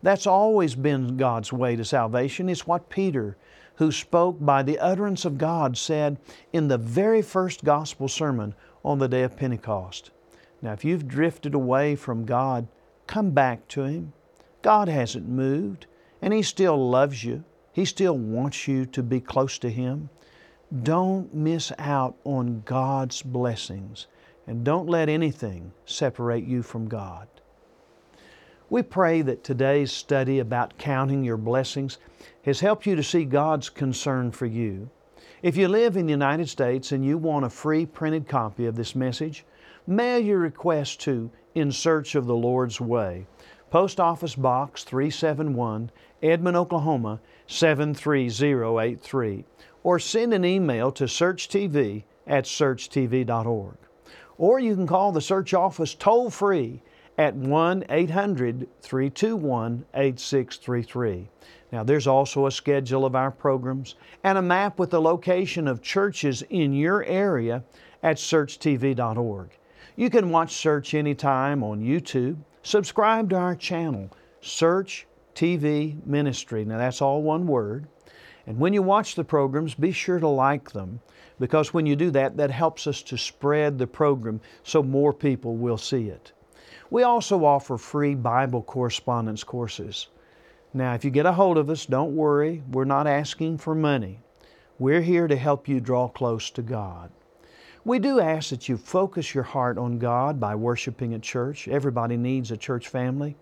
That's 0.02 0.26
always 0.26 0.74
been 0.74 1.18
God's 1.18 1.52
way 1.52 1.76
to 1.76 1.84
salvation. 1.84 2.48
It's 2.48 2.66
what 2.66 2.88
Peter, 2.88 3.36
who 3.74 3.92
spoke 3.92 4.38
by 4.40 4.62
the 4.62 4.78
utterance 4.78 5.26
of 5.26 5.36
God, 5.36 5.76
said 5.76 6.16
in 6.54 6.68
the 6.68 6.78
very 6.78 7.20
first 7.20 7.62
gospel 7.62 8.08
sermon 8.08 8.54
on 8.82 9.00
the 9.00 9.08
day 9.08 9.24
of 9.24 9.36
Pentecost. 9.36 10.12
Now, 10.62 10.72
if 10.72 10.82
you've 10.82 11.06
drifted 11.06 11.52
away 11.52 11.94
from 11.94 12.24
God, 12.24 12.68
come 13.06 13.32
back 13.32 13.68
to 13.68 13.82
Him. 13.82 14.14
God 14.62 14.88
hasn't 14.88 15.28
moved, 15.28 15.84
and 16.22 16.32
He 16.32 16.40
still 16.40 16.88
loves 16.88 17.22
you. 17.22 17.44
He 17.72 17.84
still 17.84 18.18
wants 18.18 18.66
you 18.66 18.86
to 18.86 19.02
be 19.02 19.20
close 19.20 19.58
to 19.58 19.70
Him. 19.70 20.10
Don't 20.82 21.32
miss 21.34 21.72
out 21.78 22.16
on 22.24 22.62
God's 22.64 23.22
blessings, 23.22 24.06
and 24.46 24.64
don't 24.64 24.88
let 24.88 25.08
anything 25.08 25.72
separate 25.84 26.44
you 26.44 26.62
from 26.62 26.88
God. 26.88 27.28
We 28.68 28.82
pray 28.82 29.22
that 29.22 29.42
today's 29.42 29.90
study 29.90 30.38
about 30.38 30.78
counting 30.78 31.24
your 31.24 31.36
blessings 31.36 31.98
has 32.44 32.60
helped 32.60 32.86
you 32.86 32.94
to 32.94 33.02
see 33.02 33.24
God's 33.24 33.68
concern 33.68 34.30
for 34.30 34.46
you. 34.46 34.88
If 35.42 35.56
you 35.56 35.66
live 35.66 35.96
in 35.96 36.06
the 36.06 36.12
United 36.12 36.48
States 36.48 36.92
and 36.92 37.04
you 37.04 37.18
want 37.18 37.44
a 37.44 37.50
free 37.50 37.84
printed 37.84 38.28
copy 38.28 38.66
of 38.66 38.76
this 38.76 38.94
message, 38.94 39.44
mail 39.86 40.18
your 40.20 40.38
request 40.38 41.00
to 41.00 41.30
In 41.54 41.72
Search 41.72 42.14
of 42.14 42.26
the 42.26 42.36
Lord's 42.36 42.80
Way, 42.80 43.26
Post 43.70 44.00
Office 44.00 44.34
Box 44.34 44.82
371, 44.82 45.92
Edmond, 46.24 46.56
Oklahoma 46.56 47.20
73083, 47.46 49.44
or 49.84 49.98
send 50.00 50.34
an 50.34 50.44
email 50.44 50.90
to 50.90 51.04
searchtv 51.04 52.02
at 52.26 52.44
searchtv.org. 52.44 53.76
Or 54.38 54.58
you 54.58 54.74
can 54.74 54.88
call 54.88 55.12
the 55.12 55.20
search 55.20 55.54
office 55.54 55.94
toll 55.94 56.30
free 56.30 56.82
at 57.16 57.36
1 57.36 57.84
800 57.88 58.66
321 58.82 59.84
8633. 59.94 61.28
Now, 61.70 61.84
there's 61.84 62.08
also 62.08 62.46
a 62.46 62.50
schedule 62.50 63.04
of 63.04 63.14
our 63.14 63.30
programs 63.30 63.94
and 64.24 64.36
a 64.36 64.42
map 64.42 64.80
with 64.80 64.90
the 64.90 65.00
location 65.00 65.68
of 65.68 65.80
churches 65.80 66.42
in 66.50 66.72
your 66.72 67.04
area 67.04 67.62
at 68.02 68.16
searchtv.org. 68.16 69.50
You 69.94 70.10
can 70.10 70.30
watch 70.30 70.54
Search 70.54 70.94
anytime 70.94 71.62
on 71.62 71.80
YouTube. 71.80 72.38
Subscribe 72.62 73.30
to 73.30 73.36
our 73.36 73.56
channel, 73.56 74.10
Search 74.42 75.06
TV 75.34 76.04
Ministry. 76.04 76.64
Now, 76.66 76.76
that's 76.76 77.00
all 77.00 77.22
one 77.22 77.46
word. 77.46 77.86
And 78.46 78.58
when 78.58 78.74
you 78.74 78.82
watch 78.82 79.14
the 79.14 79.24
programs, 79.24 79.74
be 79.74 79.92
sure 79.92 80.18
to 80.18 80.28
like 80.28 80.70
them 80.72 81.00
because 81.38 81.72
when 81.72 81.86
you 81.86 81.96
do 81.96 82.10
that, 82.10 82.36
that 82.36 82.50
helps 82.50 82.86
us 82.86 83.02
to 83.04 83.16
spread 83.16 83.78
the 83.78 83.86
program 83.86 84.42
so 84.62 84.82
more 84.82 85.14
people 85.14 85.56
will 85.56 85.78
see 85.78 86.08
it. 86.08 86.32
We 86.90 87.02
also 87.02 87.46
offer 87.46 87.78
free 87.78 88.14
Bible 88.14 88.62
correspondence 88.62 89.42
courses. 89.42 90.08
Now, 90.74 90.92
if 90.92 91.02
you 91.02 91.10
get 91.10 91.24
a 91.26 91.32
hold 91.32 91.56
of 91.56 91.70
us, 91.70 91.86
don't 91.86 92.14
worry, 92.14 92.62
we're 92.70 92.84
not 92.84 93.06
asking 93.06 93.58
for 93.58 93.74
money. 93.74 94.20
We're 94.78 95.00
here 95.00 95.28
to 95.28 95.36
help 95.36 95.66
you 95.66 95.80
draw 95.80 96.08
close 96.08 96.50
to 96.50 96.62
God. 96.62 97.10
We 97.84 97.98
do 97.98 98.20
ask 98.20 98.50
that 98.50 98.68
you 98.68 98.76
focus 98.76 99.34
your 99.34 99.44
heart 99.44 99.78
on 99.78 99.98
God 99.98 100.38
by 100.38 100.54
worshiping 100.54 101.14
at 101.14 101.22
church. 101.22 101.66
Everybody 101.66 102.16
needs 102.16 102.50
a 102.50 102.56
church 102.56 102.88
family. 102.88 103.36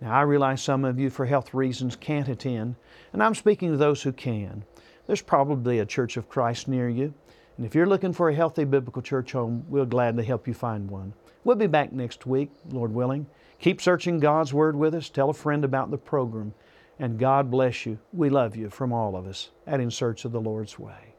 Now, 0.00 0.12
I 0.12 0.22
realize 0.22 0.62
some 0.62 0.84
of 0.84 0.98
you, 0.98 1.10
for 1.10 1.24
health 1.24 1.54
reasons, 1.54 1.94
can't 1.94 2.28
attend, 2.28 2.74
and 3.12 3.22
I'm 3.22 3.36
speaking 3.36 3.70
to 3.70 3.76
those 3.76 4.02
who 4.02 4.12
can. 4.12 4.64
There's 5.06 5.22
probably 5.22 5.78
a 5.78 5.86
Church 5.86 6.16
of 6.16 6.28
Christ 6.28 6.66
near 6.66 6.88
you, 6.88 7.14
and 7.56 7.64
if 7.64 7.74
you're 7.74 7.86
looking 7.86 8.12
for 8.12 8.28
a 8.28 8.34
healthy 8.34 8.64
biblical 8.64 9.00
church 9.00 9.32
home, 9.32 9.64
we'll 9.68 9.86
gladly 9.86 10.24
help 10.24 10.48
you 10.48 10.54
find 10.54 10.90
one. 10.90 11.14
We'll 11.44 11.56
be 11.56 11.68
back 11.68 11.92
next 11.92 12.26
week, 12.26 12.50
Lord 12.70 12.92
willing. 12.92 13.26
Keep 13.60 13.80
searching 13.80 14.18
God's 14.18 14.52
Word 14.52 14.74
with 14.74 14.94
us. 14.94 15.08
Tell 15.08 15.30
a 15.30 15.34
friend 15.34 15.64
about 15.64 15.90
the 15.90 15.98
program. 15.98 16.52
And 16.98 17.18
God 17.18 17.50
bless 17.50 17.86
you. 17.86 17.98
We 18.12 18.30
love 18.30 18.56
you 18.56 18.70
from 18.70 18.92
all 18.92 19.14
of 19.16 19.26
us 19.26 19.50
at 19.66 19.80
In 19.80 19.90
Search 19.90 20.24
of 20.24 20.32
the 20.32 20.40
Lord's 20.40 20.78
Way. 20.78 21.13